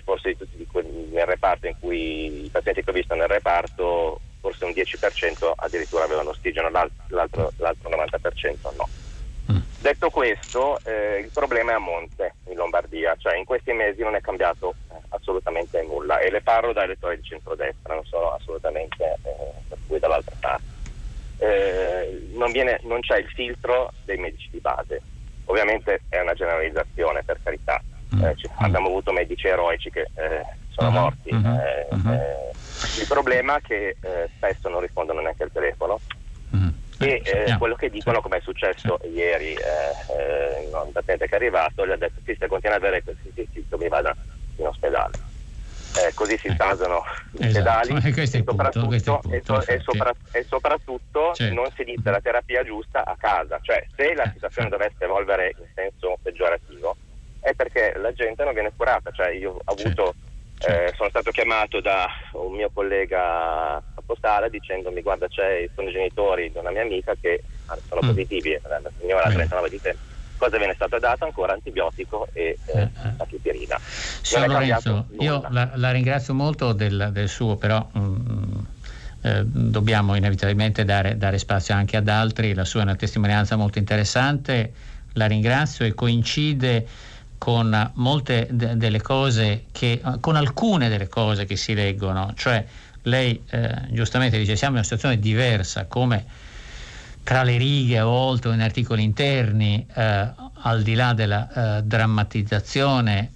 [0.02, 0.68] forse di tutti
[1.12, 6.02] nel reparto in cui i pazienti che ho visto nel reparto, forse un 10% addirittura
[6.02, 8.88] avevano ossigeno, l'altro, l'altro 90% no.
[9.86, 14.16] Detto questo, eh, il problema è a monte in Lombardia, cioè in questi mesi non
[14.16, 19.16] è cambiato eh, assolutamente nulla e le parlo da elettori di centrodestra, non sono assolutamente
[19.22, 20.64] eh, cui dall'altra parte.
[21.38, 25.00] Eh, non, viene, non, c'è il filtro dei medici di base,
[25.44, 27.80] ovviamente è una generalizzazione per carità,
[28.12, 28.24] mm.
[28.24, 30.94] eh, ci, abbiamo avuto medici eroici che eh, sono uh-huh.
[30.94, 32.08] morti, uh-huh.
[32.08, 32.50] Uh-huh.
[32.98, 33.96] il problema è che
[34.34, 36.00] spesso non rispondono neanche al telefono
[36.98, 41.36] e eh, quello che dicono, come è successo ieri, eh, eh, un paziente che è
[41.36, 44.14] arrivato, gli ha detto: Sì, se continua ad avere questi sintomi, vada
[44.56, 45.24] in ospedale.
[45.96, 49.20] Eh, così si stasano gli ospedali e, soprattutto, so,
[49.82, 50.12] sopra,
[50.46, 51.54] soprattutto certo.
[51.54, 53.58] non si inizia la terapia giusta a casa.
[53.62, 56.96] Cioè, se la eh, situazione dovesse evolvere in senso peggiorativo,
[57.40, 59.10] è perché la gente non viene curata.
[59.10, 60.04] Cioè, io ho avuto.
[60.04, 65.92] Certo eh, sono stato chiamato da un mio collega postale dicendomi guarda c'è, sono i
[65.92, 67.42] genitori di una mia amica che
[67.88, 68.06] sono mm.
[68.08, 69.98] positivi, la signora ha 39 di tempo.
[70.38, 71.54] Cosa viene stato dato ancora?
[71.54, 73.78] Antibiotico e eh, eh, la chipirina.
[73.80, 78.58] Signor Lorenzo, io la, la, ringrazio molto del, del suo, però mm,
[79.22, 82.52] eh, dobbiamo inevitabilmente dare, dare, spazio anche ad altri.
[82.52, 84.72] La sua è una testimonianza molto interessante,
[85.14, 86.86] la ringrazio e coincide
[87.46, 92.66] con molte de- delle cose che, con alcune delle cose che si leggono, cioè
[93.02, 96.24] lei eh, giustamente dice siamo in una situazione diversa come
[97.22, 100.28] tra le righe o in articoli interni, eh,
[100.62, 103.30] al di là della eh, drammatizzazione,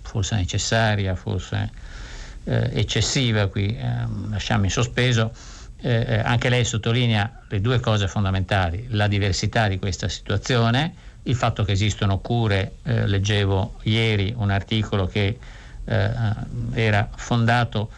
[0.00, 1.70] forse necessaria, forse
[2.44, 5.34] eh, eccessiva, qui ehm, lasciamo in sospeso,
[5.82, 11.34] eh, eh, anche lei sottolinea le due cose fondamentali, la diversità di questa situazione, il
[11.34, 15.38] fatto che esistono cure, eh, leggevo ieri un articolo che
[15.84, 16.10] eh,
[16.72, 17.90] era fondato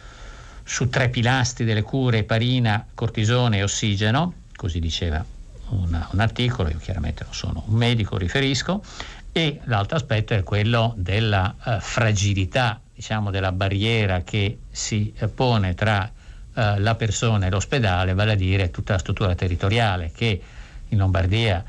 [0.63, 5.23] su tre pilastri delle cure, heparina, cortisone e ossigeno, così diceva
[5.69, 8.83] una, un articolo, io chiaramente non sono un medico, riferisco,
[9.31, 15.73] e l'altro aspetto è quello della uh, fragilità, diciamo della barriera che si uh, pone
[15.73, 20.41] tra uh, la persona e l'ospedale, vale a dire tutta la struttura territoriale che
[20.89, 21.63] in Lombardia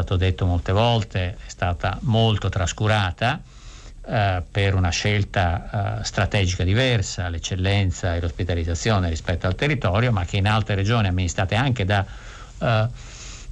[0.00, 3.40] stato detto molte volte, è stata molto trascurata
[4.06, 10.38] eh, per una scelta eh, strategica diversa, l'eccellenza e l'ospitalizzazione rispetto al territorio, ma che
[10.38, 12.04] in altre regioni amministrate anche da
[12.58, 12.88] eh,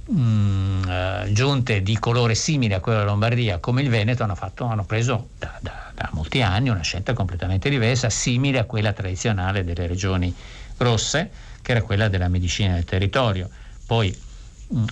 [0.05, 4.35] mh, mm, eh, giunte di colore simile a quella della Lombardia, come il Veneto, hanno,
[4.35, 8.91] fatto, hanno preso da, da, da molti anni una scelta completamente diversa, simile a quella
[8.91, 10.33] tradizionale delle regioni
[10.77, 11.29] rosse,
[11.61, 13.49] che era quella della medicina del territorio.
[13.85, 14.27] Poi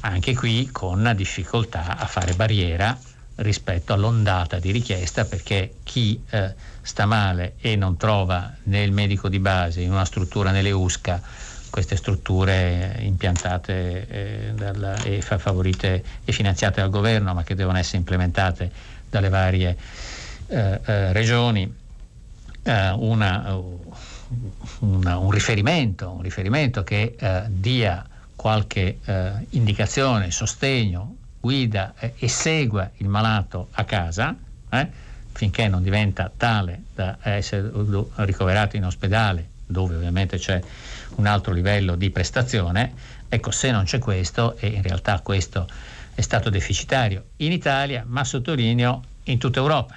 [0.02, 2.98] anche qui con difficoltà a fare barriera
[3.36, 9.40] rispetto all'ondata di richiesta perché chi eh, sta male e non trova nel medico di
[9.40, 11.22] base in una struttura nelle USCA
[11.70, 17.98] queste strutture impiantate eh, dal, e favorite e finanziate dal governo ma che devono essere
[17.98, 18.72] implementate
[19.10, 19.78] dalle varie
[20.48, 21.72] eh, eh regioni
[22.64, 23.56] eh, una,
[24.80, 28.04] una, un, riferimento, un riferimento che eh, dia
[28.38, 34.34] qualche eh, indicazione, sostegno, guida eh, e segua il malato a casa
[34.70, 34.88] eh,
[35.34, 37.70] finché non diventa tale da essere
[38.16, 40.62] ricoverato in ospedale dove ovviamente c'è
[41.16, 42.94] un altro livello di prestazione,
[43.28, 45.68] ecco se non c'è questo e in realtà questo
[46.16, 49.96] è stato deficitario in Italia, ma sottolineo in tutta Europa,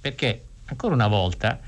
[0.00, 1.58] perché ancora una volta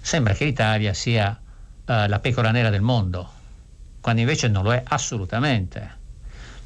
[0.00, 3.40] sembra che l'Italia sia uh, la pecora nera del mondo,
[4.02, 6.00] quando invece non lo è assolutamente.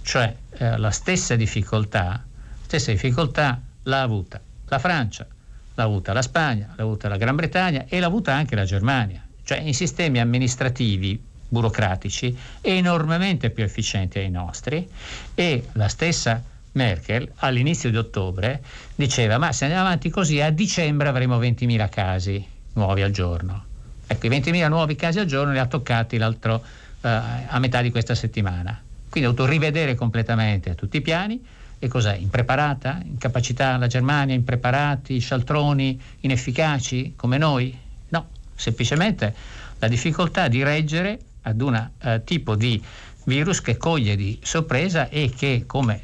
[0.03, 2.25] Cioè eh, la stessa difficoltà,
[2.65, 5.27] stessa difficoltà l'ha avuta la Francia,
[5.75, 9.23] l'ha avuta la Spagna, l'ha avuta la Gran Bretagna e l'ha avuta anche la Germania.
[9.45, 14.89] Cioè in sistemi amministrativi burocratici enormemente più efficienti ai nostri
[15.35, 18.63] e la stessa Merkel all'inizio di ottobre
[18.95, 23.65] diceva ma se andiamo avanti così a dicembre avremo 20.000 casi nuovi al giorno.
[24.07, 26.63] Ecco, i 20.000 nuovi casi al giorno li ha toccati l'altro
[27.01, 28.81] eh, a metà di questa settimana.
[29.09, 31.45] Quindi ha dovuto rivedere completamente tutti i piani
[31.79, 32.17] e cos'è?
[32.17, 33.01] Impreparata?
[33.05, 37.77] Incapacità la Germania, impreparati, scialtroni, inefficaci come noi?
[38.09, 39.35] No, semplicemente
[39.79, 42.83] la difficoltà di reggere ad un uh, tipo di
[43.25, 46.01] virus che coglie di sorpresa e che, come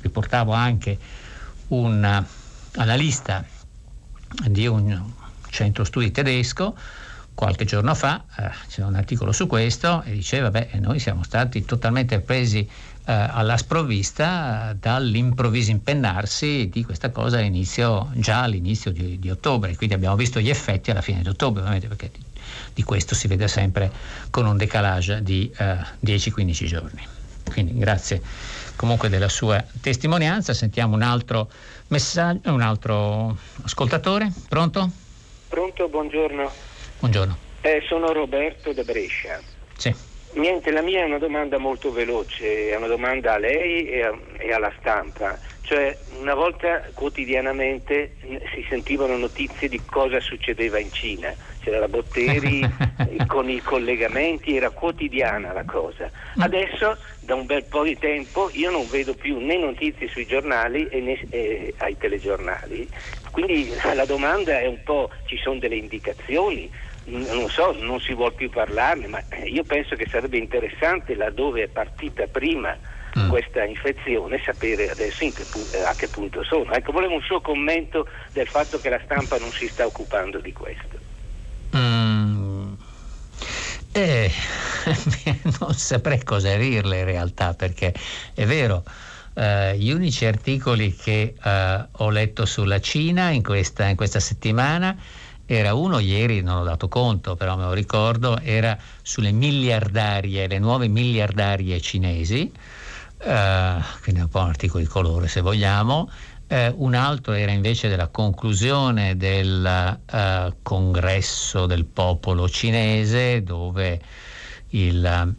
[0.00, 0.98] riportavo anche
[1.68, 2.24] un
[2.76, 3.44] analista
[4.48, 5.10] di un
[5.50, 6.76] centro studi tedesco,
[7.34, 11.64] qualche giorno fa eh, c'era un articolo su questo e diceva beh noi siamo stati
[11.64, 12.68] totalmente presi
[13.04, 19.74] eh, alla sprovvista dall'improvviso impennarsi di questa cosa all'inizio, già all'inizio di, di, ottobre.
[19.76, 22.22] Quindi abbiamo visto gli effetti alla fine di ottobre ovviamente perché di,
[22.74, 23.90] di questo si vede sempre
[24.30, 27.06] con un decalage di eh, 10-15 giorni.
[27.50, 28.22] Quindi grazie
[28.76, 30.54] comunque della sua testimonianza.
[30.54, 31.50] Sentiamo un altro
[31.88, 34.30] messaggio un altro ascoltatore.
[34.48, 34.90] Pronto?
[35.48, 36.70] Pronto, buongiorno
[37.02, 37.36] Buongiorno.
[37.62, 39.40] Eh, sono Roberto da Brescia.
[39.76, 39.92] Sì.
[40.34, 44.16] Niente, la mia è una domanda molto veloce, è una domanda a lei e, a,
[44.38, 45.36] e alla stampa.
[45.62, 48.14] Cioè, una volta quotidianamente
[48.54, 51.34] si sentivano notizie di cosa succedeva in Cina.
[51.60, 52.62] C'era la Botteri
[53.26, 56.08] con i collegamenti, era quotidiana la cosa.
[56.38, 56.42] Mm.
[56.42, 60.88] Adesso, da un bel po' di tempo, io non vedo più né notizie sui giornali
[60.92, 62.88] né eh, ai telegiornali.
[63.32, 66.70] Quindi la domanda è un po', ci sono delle indicazioni?
[67.04, 71.68] Non so, non si vuole più parlarne, ma io penso che sarebbe interessante laddove è
[71.68, 72.76] partita prima
[73.18, 73.28] mm.
[73.28, 76.72] questa infezione sapere adesso che, eh, a che punto sono.
[76.72, 80.52] Ecco, volevo un suo commento del fatto che la stampa non si sta occupando di
[80.52, 80.98] questo.
[81.76, 82.72] Mm.
[83.92, 84.30] Eh,
[85.60, 87.92] non saprei cosa dirle in realtà, perché
[88.34, 88.84] è vero.
[89.34, 94.94] Uh, gli unici articoli che uh, ho letto sulla Cina in questa, in questa settimana
[95.54, 100.58] era uno ieri, non ho dato conto, però me lo ricordo, era sulle miliardarie, le
[100.58, 102.50] nuove miliardarie cinesi,
[103.18, 106.10] eh, quindi un po' un articolo di colore se vogliamo,
[106.46, 114.00] eh, un altro era invece della conclusione del uh, congresso del popolo cinese dove
[114.70, 115.34] il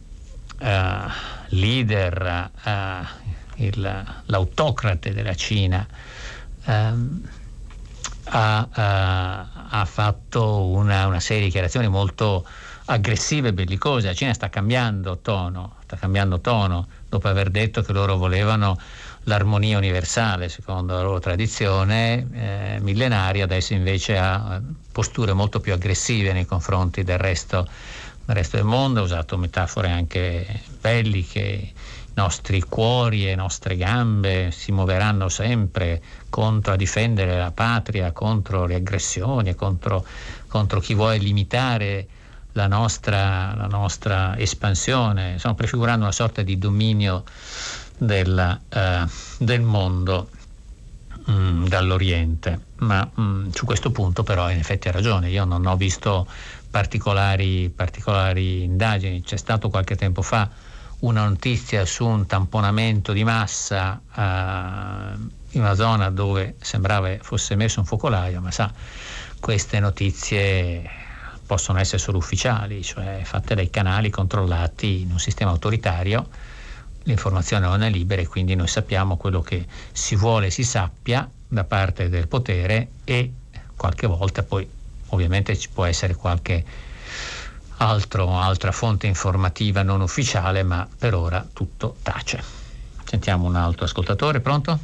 [0.60, 1.10] uh,
[1.48, 3.06] leader, uh,
[3.62, 5.86] il, l'autocrate della Cina,
[6.66, 7.20] um,
[8.26, 12.46] ha, ha, fatto una, una, serie di dichiarazioni molto
[12.86, 14.06] aggressive e bellicose.
[14.06, 18.78] La Cina sta cambiando tono, sta cambiando tono dopo aver detto che loro volevano
[19.24, 24.60] l'armonia universale secondo la loro tradizione eh, millenaria, adesso invece ha
[24.92, 27.66] posture molto più aggressive nei confronti del resto,
[28.24, 31.72] del resto del mondo, ha usato metafore anche belliche
[32.14, 36.00] nostri cuori e nostre gambe si muoveranno sempre
[36.30, 40.04] contro a difendere la patria, contro le aggressioni, contro,
[40.48, 42.06] contro chi vuole limitare
[42.52, 45.38] la nostra, la nostra, espansione.
[45.38, 47.24] Stiamo prefigurando una sorta di dominio
[47.98, 49.08] della, uh,
[49.38, 50.28] del mondo
[51.26, 52.60] um, dall'Oriente.
[52.76, 56.28] Ma um, su questo punto però in effetti ha ragione, io non ho visto
[56.70, 60.48] particolari, particolari indagini, c'è stato qualche tempo fa
[61.00, 67.80] una notizia su un tamponamento di massa eh, in una zona dove sembrava fosse messo
[67.80, 68.72] un focolaio, ma sa,
[69.40, 70.88] queste notizie
[71.46, 76.28] possono essere solo ufficiali, cioè fatte dai canali controllati in un sistema autoritario,
[77.04, 81.64] l'informazione non è libera e quindi noi sappiamo quello che si vuole si sappia da
[81.64, 83.32] parte del potere e
[83.76, 84.66] qualche volta poi
[85.08, 86.64] ovviamente ci può essere qualche
[87.78, 92.42] altro, altra fonte informativa non ufficiale, ma per ora tutto tace.
[93.04, 94.78] Sentiamo un altro ascoltatore, pronto?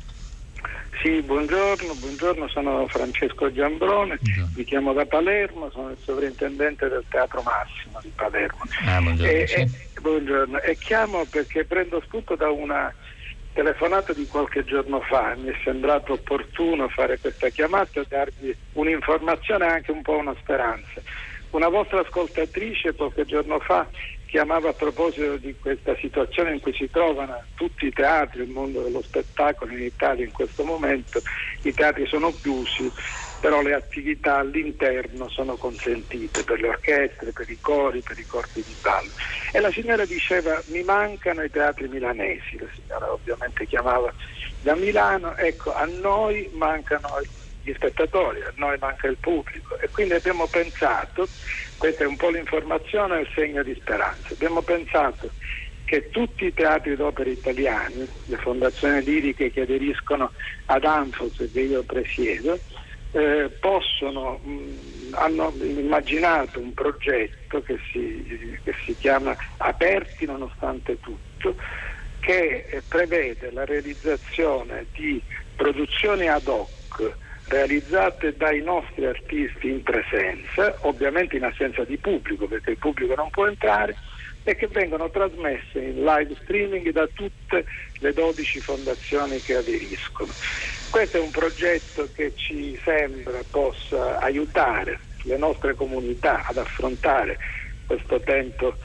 [1.02, 4.50] Sì, buongiorno, buongiorno, sono Francesco Giambrone, buongiorno.
[4.54, 8.58] vi chiamo da Palermo, sono il sovrintendente del Teatro Massimo di Palermo.
[8.84, 9.60] Ah, buongiorno, e, sì.
[9.60, 10.60] e, buongiorno.
[10.60, 12.92] e chiamo perché prendo spunto da una
[13.54, 19.66] telefonata di qualche giorno fa, mi è sembrato opportuno fare questa chiamata e darvi un'informazione
[19.66, 21.00] e anche un po' una speranza.
[21.50, 23.88] Una vostra ascoltatrice qualche giorno fa
[24.26, 28.82] chiamava a proposito di questa situazione in cui si trovano tutti i teatri, il mondo
[28.82, 31.22] dello spettacolo in Italia in questo momento,
[31.62, 32.92] i teatri sono chiusi,
[33.40, 38.62] però le attività all'interno sono consentite per le orchestre, per i cori, per i corpi
[38.62, 39.10] di ballo.
[39.50, 44.14] E la signora diceva mi mancano i teatri milanesi, la signora ovviamente chiamava
[44.60, 47.08] da Milano, ecco a noi mancano
[47.70, 49.78] gli spettatori, a noi manca il pubblico.
[49.78, 51.28] E quindi abbiamo pensato,
[51.78, 55.30] questa è un po' l'informazione e il segno di speranza, abbiamo pensato
[55.84, 60.30] che tutti i teatri d'opera italiani, le fondazioni liriche che aderiscono
[60.66, 62.60] ad Anfos che io presiedo,
[63.12, 71.56] eh, possono, mh, hanno immaginato un progetto che si, che si chiama Aperti nonostante tutto,
[72.20, 75.20] che prevede la realizzazione di
[75.56, 77.16] produzioni ad hoc
[77.50, 83.28] realizzate dai nostri artisti in presenza, ovviamente in assenza di pubblico perché il pubblico non
[83.30, 83.96] può entrare,
[84.42, 87.66] e che vengono trasmesse in live streaming da tutte
[87.98, 90.34] le 12 fondazioni che aderiscono.
[90.88, 97.38] Questo è un progetto che ci sembra possa aiutare le nostre comunità ad affrontare
[97.84, 98.76] questo tempo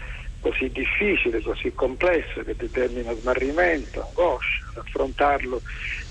[0.41, 5.61] così difficile, così complesso, che determina smarrimento, angoscia, ad affrontarlo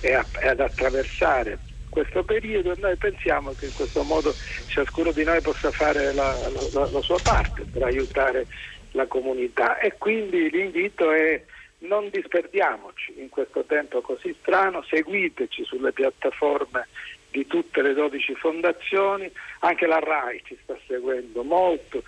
[0.01, 1.59] e, a, e ad attraversare
[1.95, 4.35] questo periodo e noi pensiamo che in questo modo
[4.67, 6.37] ciascuno di noi possa fare la,
[6.73, 8.47] la, la sua parte per aiutare
[8.91, 9.79] la comunità.
[9.79, 11.41] E quindi l'invito è
[11.87, 16.89] non disperdiamoci in questo tempo così strano, seguiteci sulle piattaforme
[17.31, 19.31] di tutte le 12 fondazioni,
[19.61, 22.03] anche la RAI ci sta seguendo molto,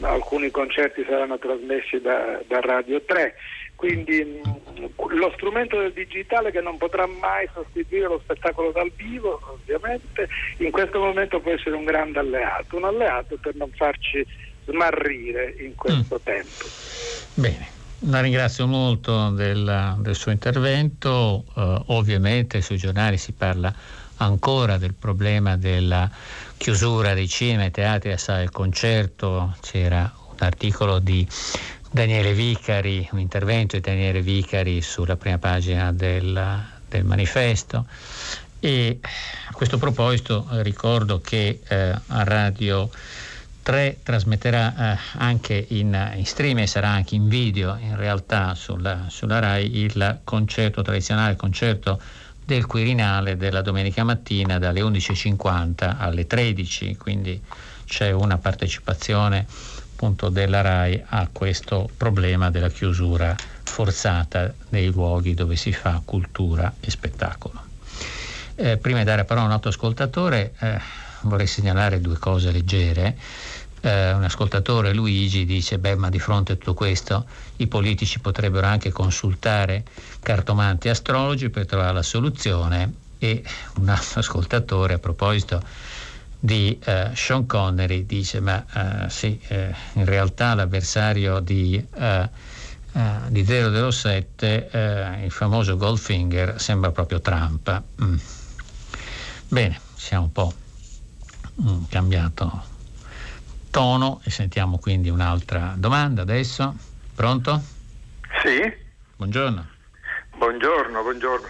[0.00, 3.34] alcuni concerti saranno trasmessi da, da Radio 3,
[3.76, 9.40] quindi mh, lo strumento del digitale che non potrà mai sostituire lo spettacolo dal vivo,
[9.52, 14.26] ovviamente, in questo momento può essere un grande alleato, un alleato per non farci
[14.64, 16.24] smarrire in questo mm.
[16.24, 16.64] tempo.
[17.34, 17.74] Bene.
[18.00, 23.72] La ringrazio molto del, del suo intervento, uh, ovviamente sui giornali si parla
[24.18, 26.08] ancora del problema della
[26.58, 31.26] chiusura dei cinema, e teatri, a sala del concerto, c'era un articolo di
[31.96, 37.86] Daniele Vicari, un intervento di Daniele Vicari sulla prima pagina del, del manifesto.
[38.60, 42.90] E a questo proposito ricordo che eh, a Radio
[43.62, 49.06] 3 trasmetterà eh, anche in, in, stream e sarà anche in video in realtà sulla,
[49.08, 51.98] sulla RAI il concerto tradizionale, il concerto
[52.44, 57.42] del Quirinale della domenica mattina dalle 11.50 alle 13, quindi
[57.86, 59.46] c'è una partecipazione
[59.96, 63.34] appunto della RAI a questo problema della chiusura
[63.64, 67.64] forzata dei luoghi dove si fa cultura e spettacolo.
[68.56, 70.78] Eh, prima di dare la parola a un altro ascoltatore eh,
[71.22, 73.16] vorrei segnalare due cose leggere
[73.80, 77.26] eh, un ascoltatore, Luigi, dice, beh, ma di fronte a tutto questo
[77.56, 79.84] i politici potrebbero anche consultare
[80.20, 83.42] cartomanti astrologi per trovare la soluzione e
[83.76, 85.62] un altro ascoltatore a proposito
[86.38, 88.64] di eh, Sean Connery dice, ma
[89.04, 92.28] eh, sì, eh, in realtà l'avversario di, eh,
[93.28, 97.82] di 007, il famoso Goldfinger, sembra proprio Trump.
[98.02, 98.16] Mm.
[99.48, 100.52] Bene, siamo un po'
[101.60, 102.74] mm, cambiato
[103.70, 106.74] tono e sentiamo quindi un'altra domanda adesso.
[107.14, 107.60] Pronto?
[108.42, 108.60] Sì.
[109.16, 109.66] Buongiorno.
[110.36, 111.48] Buongiorno, buongiorno.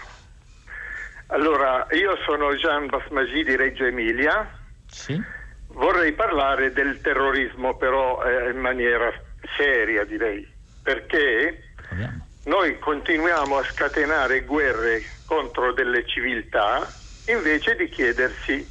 [1.27, 4.56] Allora, io sono Jean Basmagi di Reggio Emilia.
[4.89, 5.21] Sì.
[5.67, 9.11] Vorrei parlare del terrorismo però eh, in maniera
[9.57, 10.47] seria direi,
[10.81, 12.27] perché Proviamo.
[12.45, 16.91] noi continuiamo a scatenare guerre contro delle civiltà
[17.27, 18.69] invece di chiedersi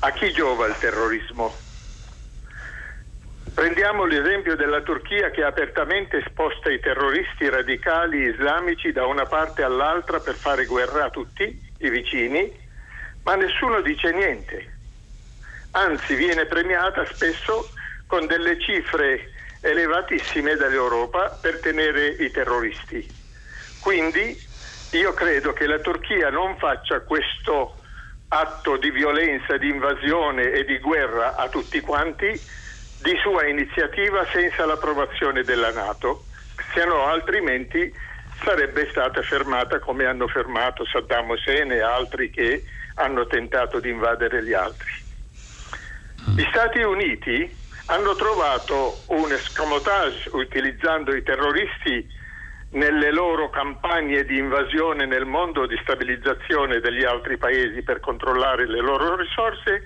[0.00, 1.54] a chi giova il terrorismo.
[3.54, 10.20] Prendiamo l'esempio della Turchia che apertamente sposta i terroristi radicali islamici da una parte all'altra
[10.20, 12.52] per fare guerra a tutti i vicini,
[13.22, 14.75] ma nessuno dice niente.
[15.76, 17.68] Anzi, viene premiata spesso
[18.06, 19.28] con delle cifre
[19.60, 23.06] elevatissime dall'Europa per tenere i terroristi.
[23.82, 24.40] Quindi
[24.92, 27.76] io credo che la Turchia non faccia questo
[28.28, 32.40] atto di violenza, di invasione e di guerra a tutti quanti
[33.02, 36.24] di sua iniziativa senza l'approvazione della Nato,
[36.72, 37.92] se no altrimenti
[38.42, 42.64] sarebbe stata fermata come hanno fermato Saddam Hussein e altri che
[42.94, 45.04] hanno tentato di invadere gli altri.
[46.34, 47.54] Gli Stati Uniti
[47.86, 52.06] hanno trovato un escamotage utilizzando i terroristi
[52.70, 58.80] nelle loro campagne di invasione nel mondo, di stabilizzazione degli altri paesi per controllare le
[58.80, 59.82] loro risorse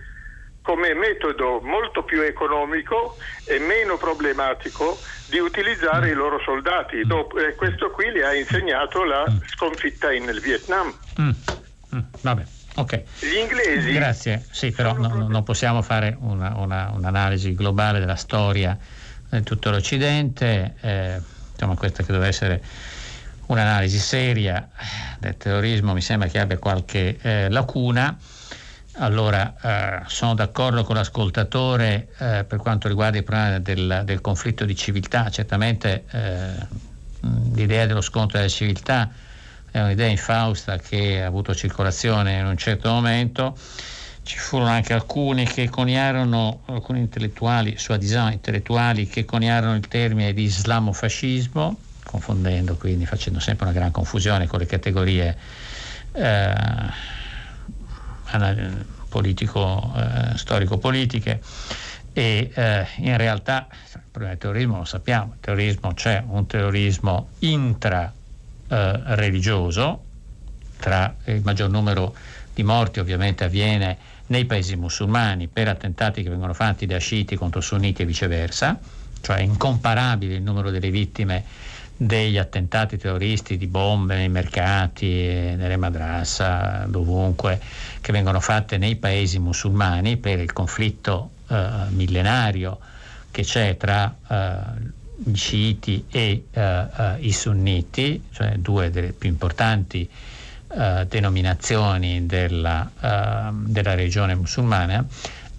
[0.62, 7.02] come metodo molto più economico e meno problematico di utilizzare i loro soldati.
[7.02, 9.24] Dopo, eh, questo qui le ha insegnato la
[9.54, 10.94] sconfitta in Vietnam.
[11.20, 11.30] Mm.
[11.94, 11.98] Mm.
[12.74, 12.80] Vabbè.
[12.80, 13.02] Ok.
[13.20, 13.92] Gli inglesi.
[13.92, 18.76] Grazie, sì, però no, non possiamo fare una, una, un'analisi globale della storia
[19.28, 20.74] di tutto l'Occidente.
[20.80, 21.20] Eh,
[21.52, 22.62] insomma, questa che deve essere
[23.46, 24.68] un'analisi seria
[25.18, 28.16] del terrorismo mi sembra che abbia qualche eh, lacuna.
[28.98, 34.64] allora, eh, sono d'accordo con l'ascoltatore eh, per quanto riguarda il problema del, del conflitto
[34.64, 35.30] di civiltà.
[35.30, 36.66] Certamente eh,
[37.54, 39.10] l'idea dello scontro della civiltà
[39.70, 43.56] è un'idea infausta che ha avuto circolazione in un certo momento.
[44.22, 50.32] Ci furono anche alcuni che coniarono, alcuni intellettuali, sua design intellettuali, che coniarono il termine
[50.32, 55.36] di islamofascismo, confondendo quindi, facendo sempre una gran confusione con le categorie
[56.12, 56.54] eh,
[59.08, 61.40] politico, eh, storico-politiche
[62.12, 67.28] e eh, in realtà il problema del terrorismo lo sappiamo, il terrorismo c'è un terrorismo
[67.40, 68.19] intra-religioso,
[68.70, 69.98] eh,
[70.78, 72.14] tra il maggior numero
[72.54, 77.60] di morti ovviamente avviene nei paesi musulmani per attentati che vengono fatti da sciiti contro
[77.60, 78.78] sunniti e viceversa,
[79.20, 81.44] cioè è incomparabile il numero delle vittime
[81.96, 87.60] degli attentati terroristi di bombe nei mercati, nelle madrassa, dovunque,
[88.00, 92.78] che vengono fatte nei paesi musulmani per il conflitto eh, millenario
[93.30, 94.98] che c'è tra eh,
[95.32, 100.08] sciiti e eh, eh i sunniti, cioè due delle più importanti
[100.72, 102.90] eh, denominazioni della,
[103.50, 105.04] della, regione musulmana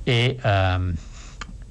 [0.03, 0.95] e, ehm,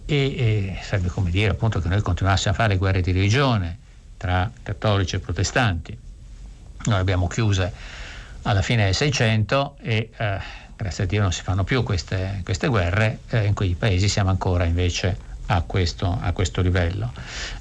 [0.05, 3.79] e, e sarebbe come dire appunto che noi continuassimo a fare guerre di religione
[4.17, 5.97] tra cattolici e protestanti.
[6.85, 7.73] Noi abbiamo chiuse
[8.43, 10.39] alla fine del Seicento e eh,
[10.77, 14.29] grazie a Dio non si fanno più queste, queste guerre, eh, in quei paesi siamo
[14.31, 17.13] ancora invece a questo, a questo livello.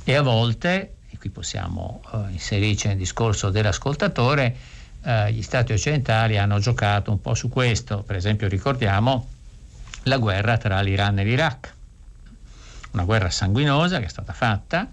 [0.03, 4.55] E a volte, e qui possiamo eh, inserirci nel discorso dell'ascoltatore,
[5.03, 9.27] eh, gli stati occidentali hanno giocato un po' su questo, per esempio ricordiamo
[10.03, 11.73] la guerra tra l'Iran e l'Iraq,
[12.91, 14.87] una guerra sanguinosa che è stata fatta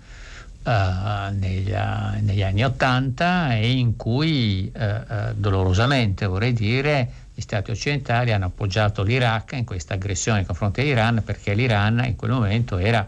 [0.66, 7.70] Uh, negli, uh, negli, anni Ottanta e in cui uh, dolorosamente vorrei dire gli stati
[7.70, 12.78] occidentali hanno appoggiato l'Iraq in questa aggressione nei confronti dell'Iran perché l'Iran in quel momento
[12.78, 13.06] era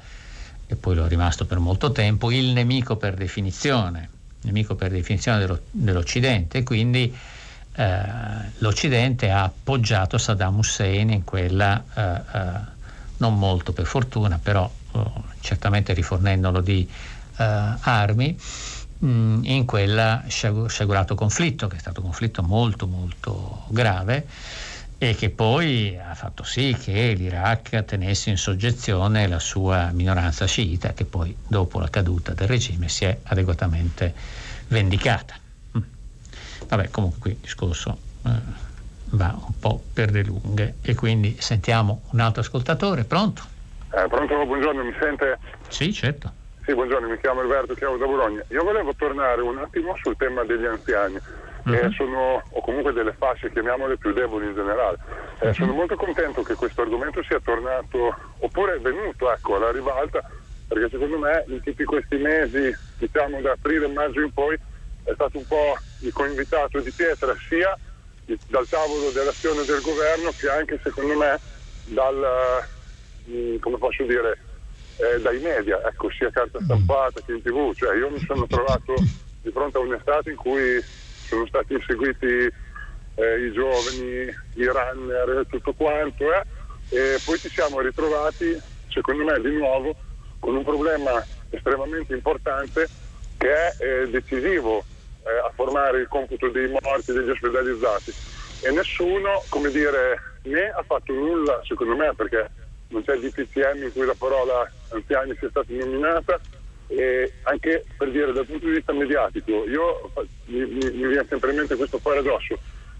[0.66, 4.10] e poi lo è rimasto per molto tempo il nemico per definizione
[4.42, 6.62] nemico per definizione dello, dell'Occidente.
[6.62, 7.16] Quindi
[8.58, 11.84] l'Occidente ha appoggiato Saddam Hussein in quella
[13.18, 14.68] non molto per fortuna però
[15.40, 16.88] certamente rifornendolo di
[17.36, 17.44] eh,
[17.80, 18.36] armi
[18.98, 24.26] mh, mm, in quel sciagurato conflitto, che è stato un conflitto molto molto grave
[25.00, 30.92] e che poi ha fatto sì che l'Iraq tenesse in soggezione la sua minoranza sciita
[30.92, 34.12] che poi dopo la caduta del regime si è adeguatamente
[34.68, 35.36] vendicata.
[35.76, 35.82] Mm.
[36.66, 38.30] Vabbè, comunque qui il discorso eh,
[39.10, 43.42] va un po' per le lunghe e quindi sentiamo un altro ascoltatore, pronto?
[43.92, 45.38] Eh, pronto, buongiorno, mi sente?
[45.68, 46.37] Sì, certo.
[46.68, 48.44] Sì, buongiorno, mi chiamo Alberto, chiamo da Bologna.
[48.48, 51.18] Io volevo tornare un attimo sul tema degli anziani.
[51.64, 54.98] Eh, sono, o comunque delle fasce, chiamiamole più deboli in generale.
[55.38, 55.54] Eh, uh-huh.
[55.54, 60.22] Sono molto contento che questo argomento sia tornato, oppure è venuto ecco, alla ribalta,
[60.66, 64.54] perché secondo me in tutti questi mesi, diciamo da aprile e maggio in poi,
[65.04, 67.74] è stato un po' il coinvitato di pietra sia
[68.46, 71.40] dal tavolo dell'azione del governo che anche secondo me
[71.86, 72.62] dal,
[73.26, 74.38] mm, come posso dire,
[74.98, 77.74] eh, dai media, ecco, sia carta stampata che in tv.
[77.74, 78.94] Cioè, io mi sono trovato
[79.42, 80.82] di fronte a un'estate in cui
[81.26, 82.26] sono stati inseguiti
[83.14, 86.44] eh, i giovani, i runner, tutto quanto, eh,
[86.90, 89.94] e poi ci siamo ritrovati, secondo me, di nuovo
[90.38, 92.88] con un problema estremamente importante
[93.36, 94.84] che è eh, decisivo
[95.22, 98.12] eh, a formare il computo dei morti, degli ospedalizzati.
[98.62, 102.50] E nessuno, come dire, né ha fatto nulla, secondo me, perché
[102.88, 106.40] non c'è DPCM in cui la parola anziani sia stata nominata
[106.88, 110.10] e anche per dire dal punto di vista mediatico io
[110.46, 112.58] mi, mi, mi viene sempre in mente questo paradosso.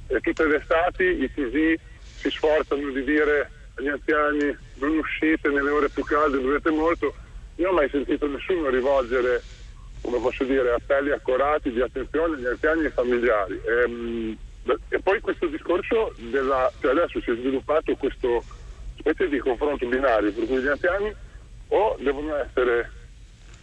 [0.09, 1.79] Eh, tutte le estati i TV
[2.17, 7.15] si sforzano di dire agli anziani non uscite nelle ore più calde dovete molto.
[7.57, 9.43] Io non ho mai sentito nessuno rivolgere
[10.01, 13.61] come posso dire appelli accorati di attenzione agli anziani e ai familiari.
[13.67, 14.37] Ehm,
[14.89, 18.45] e poi questo discorso della, cioè adesso si è sviluppato questo
[18.99, 21.15] specie di confronto binario per cui gli anziani
[21.69, 22.91] o devono essere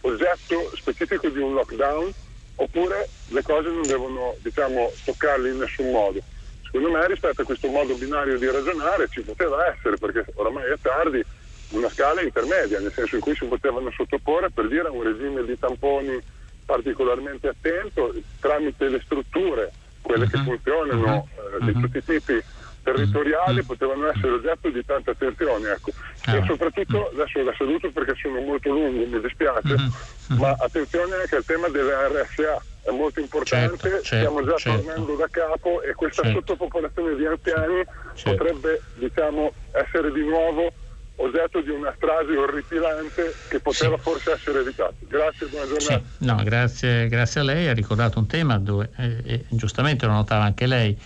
[0.02, 2.12] oggetto specifico di un lockdown
[2.56, 6.20] oppure le cose non devono diciamo, toccarli in nessun modo.
[6.62, 10.76] Secondo me rispetto a questo modo binario di ragionare ci poteva essere, perché oramai è
[10.80, 11.24] tardi,
[11.70, 15.44] una scala intermedia, nel senso in cui si potevano sottoporre per dire a un regime
[15.44, 16.20] di tamponi
[16.64, 19.72] particolarmente attento tramite le strutture,
[20.02, 20.30] quelle uh-huh.
[20.30, 20.44] che mhm.
[20.44, 21.56] funzionano uh-huh.
[21.56, 21.82] eh, di mhm.
[21.82, 22.42] tutti i tipi
[22.86, 23.66] territoriali mm.
[23.66, 25.70] potevano essere oggetto di tanta attenzione.
[25.70, 25.90] Ecco.
[26.26, 26.36] Ah.
[26.36, 27.20] E soprattutto, mm.
[27.20, 30.38] adesso la saluto perché sono molto lungo, mi dispiace, mm-hmm.
[30.38, 32.62] ma attenzione anche al tema delle RSA.
[32.84, 34.82] è molto importante, certo, certo, stiamo già certo.
[34.82, 36.38] tornando da capo e questa Certo.
[36.38, 37.84] sottopopolazione di anziani
[38.22, 40.72] potrebbe diciamo, essere di nuovo
[41.16, 44.94] oggetto di una strage orripilante che poteva forse essere evitata.
[45.00, 46.02] Grazie, buona giornata.
[46.18, 47.68] Sì, no, grazie, grazie a lei.
[47.68, 50.96] Ha ricordato un tema dove, eh, eh, giustamente lo notava anche lei,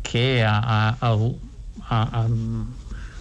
[0.00, 1.18] che ha, ha-
[1.88, 2.62] ha mm,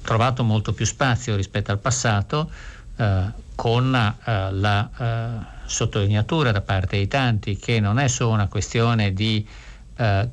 [0.01, 2.51] trovato molto più spazio rispetto al passato,
[2.97, 3.25] eh,
[3.55, 9.13] con eh, la eh, sottolineatura da parte di tanti che non è solo una questione
[9.13, 9.47] di
[9.97, 10.27] eh,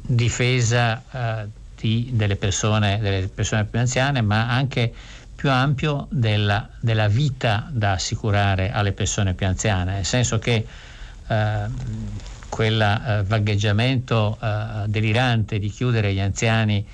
[0.00, 1.48] difesa eh,
[1.78, 4.94] di- delle, persone, delle persone più anziane, ma anche
[5.34, 10.66] più ampio della, della vita da assicurare alle persone più anziane, nel senso che
[11.26, 11.64] eh,
[12.48, 16.84] quel eh, vagheggiamento eh, delirante di chiudere gli anziani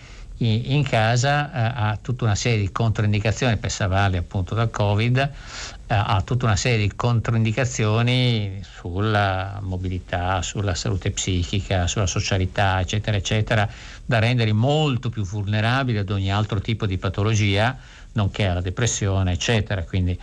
[0.44, 5.30] in casa eh, ha tutta una serie di controindicazioni per salvarli appunto dal Covid,
[5.86, 13.68] ha tutta una serie di controindicazioni sulla mobilità, sulla salute psichica, sulla socialità, eccetera, eccetera,
[14.04, 17.76] da renderli molto più vulnerabili ad ogni altro tipo di patologia,
[18.12, 19.84] nonché alla depressione, eccetera.
[19.84, 20.18] Quindi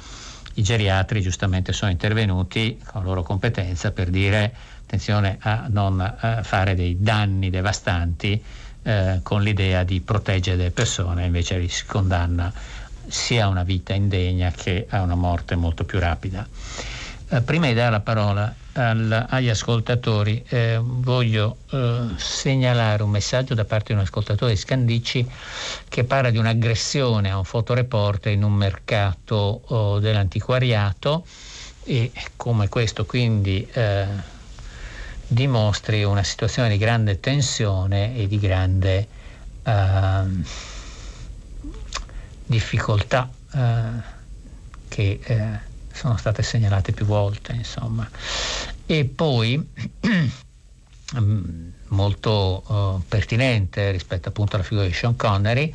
[0.56, 4.54] i geriatri giustamente sono intervenuti con la loro competenza per dire
[4.90, 8.44] attenzione a non eh, fare dei danni devastanti
[8.82, 12.52] eh, con l'idea di proteggere le persone, invece si condanna
[13.06, 16.48] sia a una vita indegna che a una morte molto più rapida.
[17.32, 23.54] Eh, prima di dare la parola al- agli ascoltatori, eh, voglio eh, segnalare un messaggio
[23.54, 25.30] da parte di un ascoltatore di Scandicci
[25.88, 31.26] che parla di un'aggressione a un fotoreporter in un mercato oh, dell'antiquariato
[31.84, 34.38] e come questo quindi eh,
[35.30, 39.08] dimostri una situazione di grande tensione e di grande
[39.64, 40.44] ehm,
[42.46, 44.18] difficoltà eh,
[44.88, 45.60] che eh,
[45.94, 48.10] sono state segnalate più volte, insomma.
[48.88, 49.64] E poi
[51.20, 55.74] mm, molto eh, pertinente rispetto appunto alla figura di Sean Connery,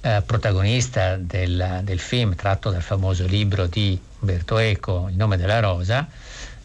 [0.00, 5.60] eh, protagonista del, del film tratto dal famoso libro di Umberto Eco, Il nome della
[5.60, 6.08] rosa,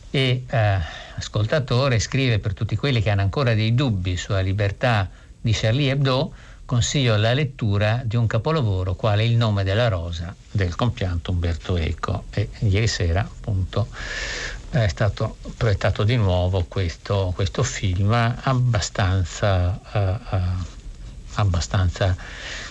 [0.09, 5.09] e eh, ascoltatore scrive per tutti quelli che hanno ancora dei dubbi sulla libertà
[5.39, 6.33] di Charlie Hebdo,
[6.65, 12.23] consiglio la lettura di un capolavoro quale Il nome della rosa del compianto Umberto Eco.
[12.31, 13.87] E ieri sera appunto
[14.69, 20.39] è stato proiettato di nuovo questo, questo film abbastanza, eh, eh,
[21.35, 22.15] abbastanza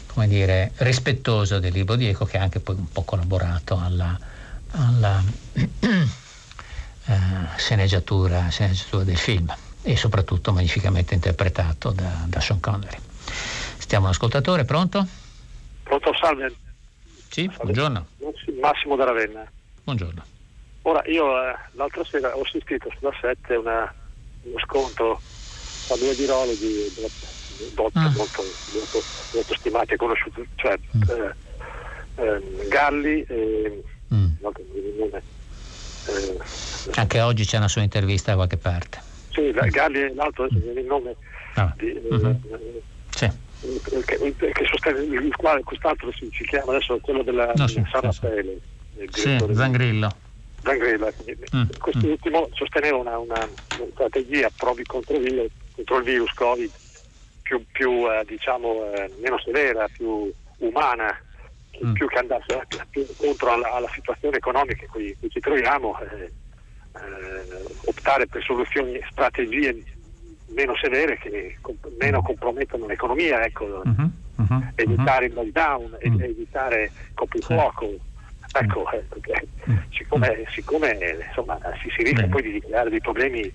[0.07, 4.19] come dire, rispettoso del libro di Eco che ha anche poi un po' collaborato alla,
[4.73, 5.23] alla
[7.07, 9.53] eh, sceneggiatura, sceneggiatura del film
[9.83, 12.99] e soprattutto magnificamente interpretato da, da Sean Connery.
[13.79, 15.07] Stiamo all'ascoltatore, pronto?
[15.83, 16.55] Pronto, salve.
[17.29, 18.07] Sì, buongiorno.
[18.61, 19.45] Massimo da Ravenna.
[19.83, 20.25] Buongiorno.
[20.83, 23.93] Ora, io eh, l'altra sera ho assistito sulla 7 una,
[24.43, 25.21] uno scontro
[25.87, 26.93] tra due virologi
[27.67, 28.11] molto, Ah.
[28.17, 31.35] molto, molto, molto stimati e conosciuti, cioè eh,
[32.23, 34.33] ehm, Galli e Mm.
[36.05, 36.39] Eh,
[36.95, 39.03] Anche oggi c'è una sua intervista da qualche parte.
[39.31, 41.17] sì, la- Galli e l'altro viene il nome
[41.55, 42.41] Ah, di, eh, mhm.
[42.51, 43.31] eh, Sì.
[44.05, 48.11] che, che sostiene il quale quest'altro si, si chiama adesso quello della No, sì, San
[48.13, 48.19] sì,
[49.13, 49.39] sì.
[49.47, 50.17] Di- Zangrillo.
[50.63, 51.13] Zangrella.
[51.57, 56.71] Mm, Quest'ultimo sosteneva una, una- una strategia provi contro il virus, contro il virus Covid
[57.43, 61.17] più, più, eh, diciamo eh, meno severa, più umana,
[61.85, 61.93] Mm.
[61.95, 65.99] più che andasse a- più incontro alla, alla situazione economica in cui, cui ci troviamo,
[66.01, 66.33] eh,
[66.95, 69.83] eh, optare per soluzioni, strategie
[70.49, 76.21] meno severe che comp- meno compromettono l'economia, ecco, Mhm, mhm, evitare il lockdown, e- Mm.
[76.21, 77.89] evitare coprifuoco.
[78.55, 79.49] Ecco, eh, perché
[79.93, 82.31] siccome, siccome, eh, insomma, si, si rischia Mm.
[82.31, 83.51] Poi di creare dei problemi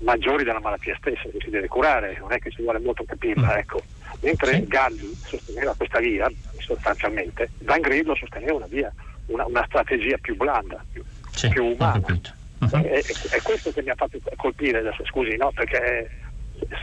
[0.00, 3.54] maggiori della malattia stessa che si deve curare, non è che ci vuole molto capirla.
[3.54, 3.58] Mm.
[3.58, 3.82] Ecco.
[4.22, 4.66] Mentre Sì.
[4.66, 8.92] Galli sosteneva questa via, sostanzialmente, Zangrillo sosteneva una via,
[9.26, 12.06] una, una strategia più blanda, più, Sì, più umana.
[12.08, 12.70] Mhm.
[12.70, 15.50] È, è- questo che mi ha fatto colpire adesso, scusi, no?
[15.52, 16.08] Perché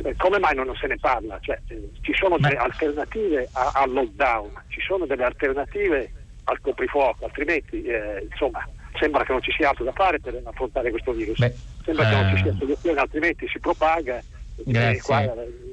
[0.03, 1.37] eh, come mai non se ne parla?
[1.39, 6.11] Cioè, eh, ci sono delle alternative a- al lockdown, ci sono delle alternative
[6.45, 8.67] al coprifuoco, altrimenti eh, insomma
[8.99, 11.37] sembra che non ci sia altro da fare per affrontare questo virus.
[11.39, 11.55] Beh,
[11.85, 14.17] sembra che non ci eh, sia soluzione, altrimenti si propaga.
[14.17, 14.23] e
[14.65, 15.01] Grazie.
[15.01, 15.27] qua, eh,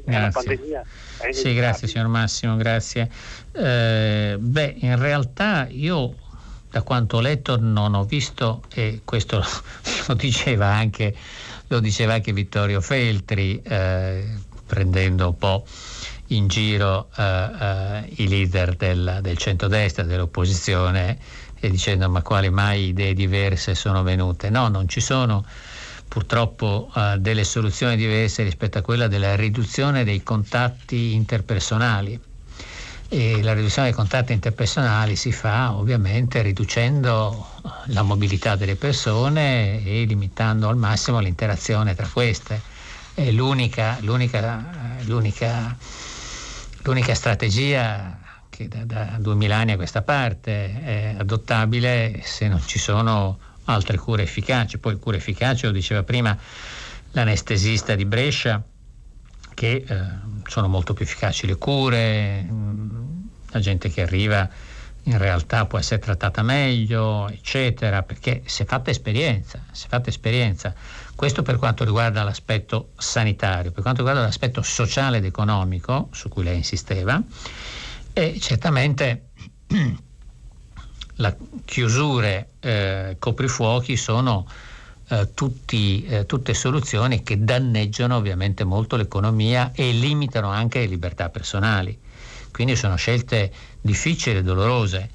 [0.04, 0.30] una Grazie.
[0.30, 0.86] pandemia.
[1.30, 3.10] Sì, grazie signor Massimo, grazie.
[3.52, 6.14] Eh, beh, in realtà io
[6.70, 9.42] da quanto ho letto non ho visto, e questo
[10.08, 11.16] lo diceva anche,
[11.68, 14.24] lo diceva anche Vittorio Feltri, eh,
[14.66, 15.64] prendendo un po'
[16.30, 21.18] in giro eh, eh, i leader del, del centrodestra, dell'opposizione,
[21.58, 24.50] e dicendo ma quali mai idee diverse sono venute.
[24.50, 25.46] No, non ci sono
[26.08, 32.18] purtroppo uh, delle soluzioni diverse rispetto a quella della riduzione dei contatti interpersonali.
[33.08, 37.46] E la riduzione dei contatti interpersonali si fa ovviamente riducendo
[37.86, 42.60] la mobilità delle persone e limitando al massimo l'interazione tra queste.
[43.14, 45.76] È l'unica, l'unica, l'unica,
[46.82, 48.18] l'unica strategia
[48.56, 53.98] che da, da 2000 anni a questa parte è adottabile se non ci sono altre
[53.98, 54.78] cure efficaci.
[54.78, 56.36] Poi cure efficaci, lo diceva prima
[57.12, 58.62] l'anestesista di Brescia,
[59.54, 60.04] che eh,
[60.46, 63.16] sono molto più efficaci le cure, mm,
[63.50, 64.48] la gente che arriva
[65.04, 70.08] in realtà può essere trattata meglio, eccetera, perché si è fatta esperienza, si è fatta
[70.08, 70.74] esperienza.
[71.14, 76.42] Questo per quanto riguarda l'aspetto sanitario, per quanto riguarda l'aspetto sociale ed economico, su cui
[76.42, 77.22] lei insisteva,
[78.12, 79.28] e certamente
[81.16, 84.46] le chiusure, eh, coprifuochi sono
[85.08, 91.28] eh, tutti, eh, tutte soluzioni che danneggiano ovviamente molto l'economia e limitano anche le libertà
[91.28, 91.98] personali.
[92.50, 95.10] Quindi sono scelte difficili e dolorose.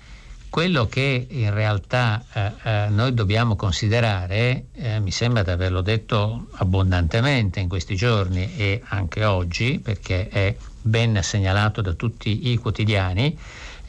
[0.49, 6.47] Quello che in realtà eh, eh, noi dobbiamo considerare, eh, mi sembra di averlo detto
[6.55, 13.37] abbondantemente in questi giorni e anche oggi, perché è ben segnalato da tutti i quotidiani,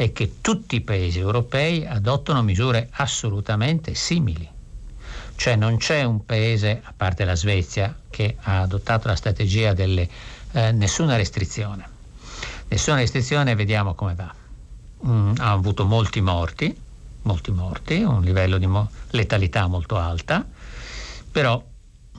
[0.03, 4.49] è che tutti i paesi europei adottano misure assolutamente simili.
[5.37, 10.09] Cioè non c'è un paese, a parte la Svezia, che ha adottato la strategia delle
[10.53, 11.89] eh, nessuna restrizione.
[12.69, 14.35] Nessuna restrizione, vediamo come va.
[15.07, 16.77] Mm, ha avuto molti morti,
[17.23, 20.45] molti morti, un livello di mo- letalità molto alta,
[21.31, 21.63] però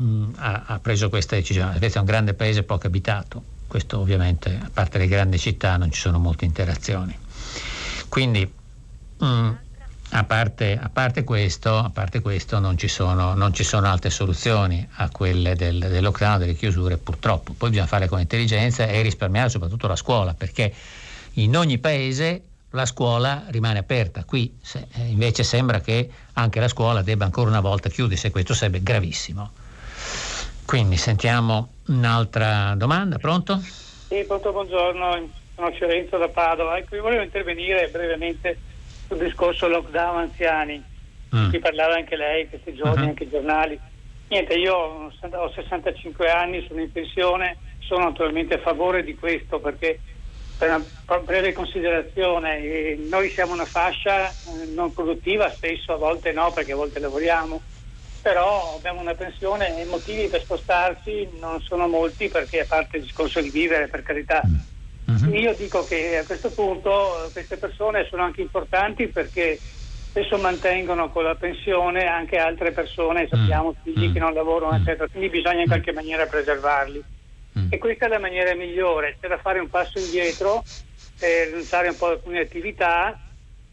[0.01, 1.71] mm, ha, ha, preso questa decisione.
[1.71, 5.77] La Svezia è un grande paese poco abitato, questo ovviamente a parte le grandi città
[5.77, 7.22] non ci sono molte interazioni.
[8.13, 8.47] Quindi
[9.25, 9.49] mm,
[10.11, 14.11] a, parte, a, parte questo, a, parte, questo, non ci, sono, non ci sono altre
[14.11, 17.55] soluzioni a quelle del, del, lockdown, delle chiusure purtroppo.
[17.57, 20.71] Poi bisogna fare con intelligenza e risparmiare soprattutto la scuola perché
[21.33, 24.23] in ogni paese la scuola rimane aperta.
[24.25, 28.29] Qui se, eh, invece sembra che anche la scuola debba ancora una volta chiudersi e
[28.29, 29.49] questo sarebbe gravissimo.
[30.65, 33.59] Quindi sentiamo un'altra domanda, pronto?
[34.07, 36.77] Sì, pronto, buongiorno, sono Fiorenzo da Padova.
[36.77, 38.57] Ecco, io volevo intervenire brevemente
[39.07, 40.83] sul discorso lockdown anziani,
[41.35, 41.49] mm.
[41.49, 43.09] di parlava anche lei questi giorni, uh-huh.
[43.09, 43.79] anche i giornali.
[44.29, 49.99] Niente, io ho 65 anni, sono in pensione, sono naturalmente a favore di questo perché
[50.57, 56.31] per una breve considerazione, eh, noi siamo una fascia eh, non produttiva, spesso a volte
[56.31, 57.61] no perché a volte lavoriamo
[58.23, 62.95] però abbiamo una pensione e i motivi per spostarsi non sono molti perché a parte
[62.95, 64.41] il discorso di vivere per carità
[65.21, 65.33] uh-huh.
[65.33, 71.23] io dico che a questo punto queste persone sono anche importanti perché spesso mantengono con
[71.23, 73.75] la pensione anche altre persone sappiamo uh-huh.
[73.93, 77.03] figli che non lavorano eccetera quindi bisogna in qualche maniera preservarli
[77.69, 80.63] e questa è la maniera migliore c'è da fare un passo indietro
[81.19, 83.17] per rinunciare un po' ad alcune attività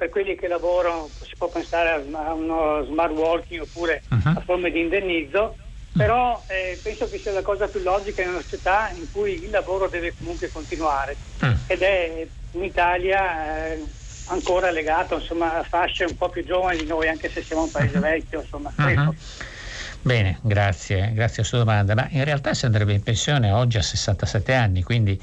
[0.00, 4.32] per quelli che lavorano si può pensare a uno smart working oppure uh-huh.
[4.36, 5.56] a forme di indennizzo,
[5.92, 9.50] però eh, penso che sia la cosa più logica in una società in cui il
[9.50, 11.56] lavoro deve comunque continuare uh-huh.
[11.66, 13.84] ed è in Italia eh,
[14.26, 17.70] ancora legato insomma, a fasce un po' più giovani di noi, anche se siamo un
[17.70, 18.02] paese uh-huh.
[18.02, 18.40] vecchio.
[18.40, 18.72] Insomma,
[20.02, 23.82] Bene, grazie, grazie a sua domanda, ma in realtà si andrebbe in pensione oggi a
[23.82, 25.20] 67 anni, quindi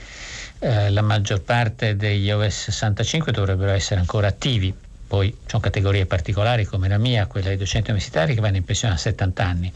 [0.60, 4.76] eh, la maggior parte degli OS 65 dovrebbero essere ancora attivi.
[5.08, 8.66] Poi ci sono categorie particolari come la mia, quella dei docenti universitari, che vanno in
[8.66, 9.74] pensione a 70 anni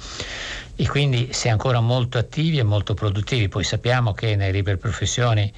[0.81, 3.47] e quindi si è ancora molto attivi e molto produttivi.
[3.49, 5.53] Poi sappiamo che nelle libere professioni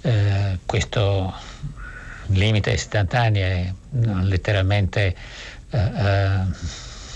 [0.00, 1.34] eh, questo
[2.28, 3.72] limite ai 70 anni è
[4.22, 5.14] letteralmente
[5.68, 6.40] eh, eh,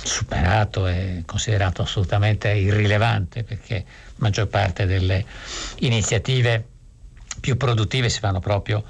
[0.02, 5.24] superato e considerato assolutamente irrilevante perché la maggior parte delle
[5.78, 6.62] iniziative
[7.40, 8.84] più produttive si fanno proprio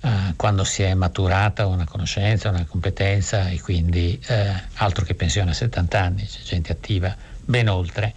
[0.00, 5.52] eh, quando si è maturata una conoscenza, una competenza e quindi eh, altro che pensione
[5.52, 8.14] a 70 anni, c'è gente attiva ben oltre.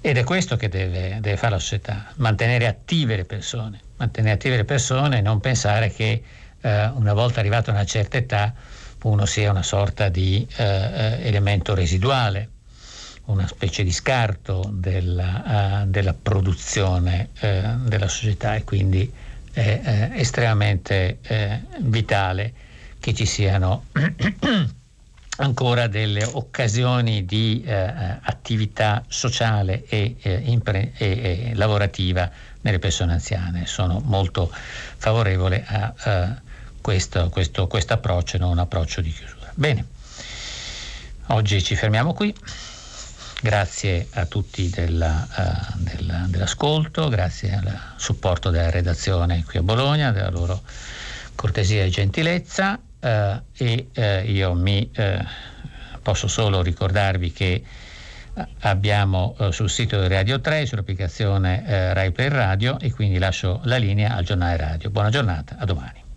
[0.00, 4.56] Ed è questo che deve, deve fare la società, mantenere attive le persone, mantenere attive
[4.56, 6.22] le persone e non pensare che
[6.60, 8.54] eh, una volta arrivato a una certa età
[9.02, 12.50] uno sia una sorta di eh, eh, elemento residuale,
[13.26, 19.12] una specie di scarto della, uh, della produzione uh, della società e quindi
[19.52, 19.80] è
[20.14, 21.18] uh, estremamente
[21.80, 22.52] vitale
[22.98, 23.84] che ci siano
[25.40, 33.66] ancora delle occasioni di attività sociale e, impre- e, e, lavorativa nelle persone anziane.
[33.66, 34.50] Sono molto
[34.96, 36.40] favorevole a
[36.80, 39.50] questo, questo, questo approccio non un approccio di chiusura.
[39.54, 39.86] Bene,
[41.28, 42.34] oggi ci fermiamo qui
[43.40, 50.10] Grazie a tutti della, uh, della, dell'ascolto, grazie al supporto della redazione qui a Bologna,
[50.10, 50.60] della loro
[51.36, 54.90] cortesia e gentilezza uh, e uh, io mi
[56.02, 57.62] posso solo ricordarvi che
[58.60, 64.14] abbiamo sul sito di Radio 3, sull'applicazione Rai Play Radio e quindi lascio la linea
[64.14, 64.90] al giornale radio.
[64.90, 66.07] Buona giornata, a domani.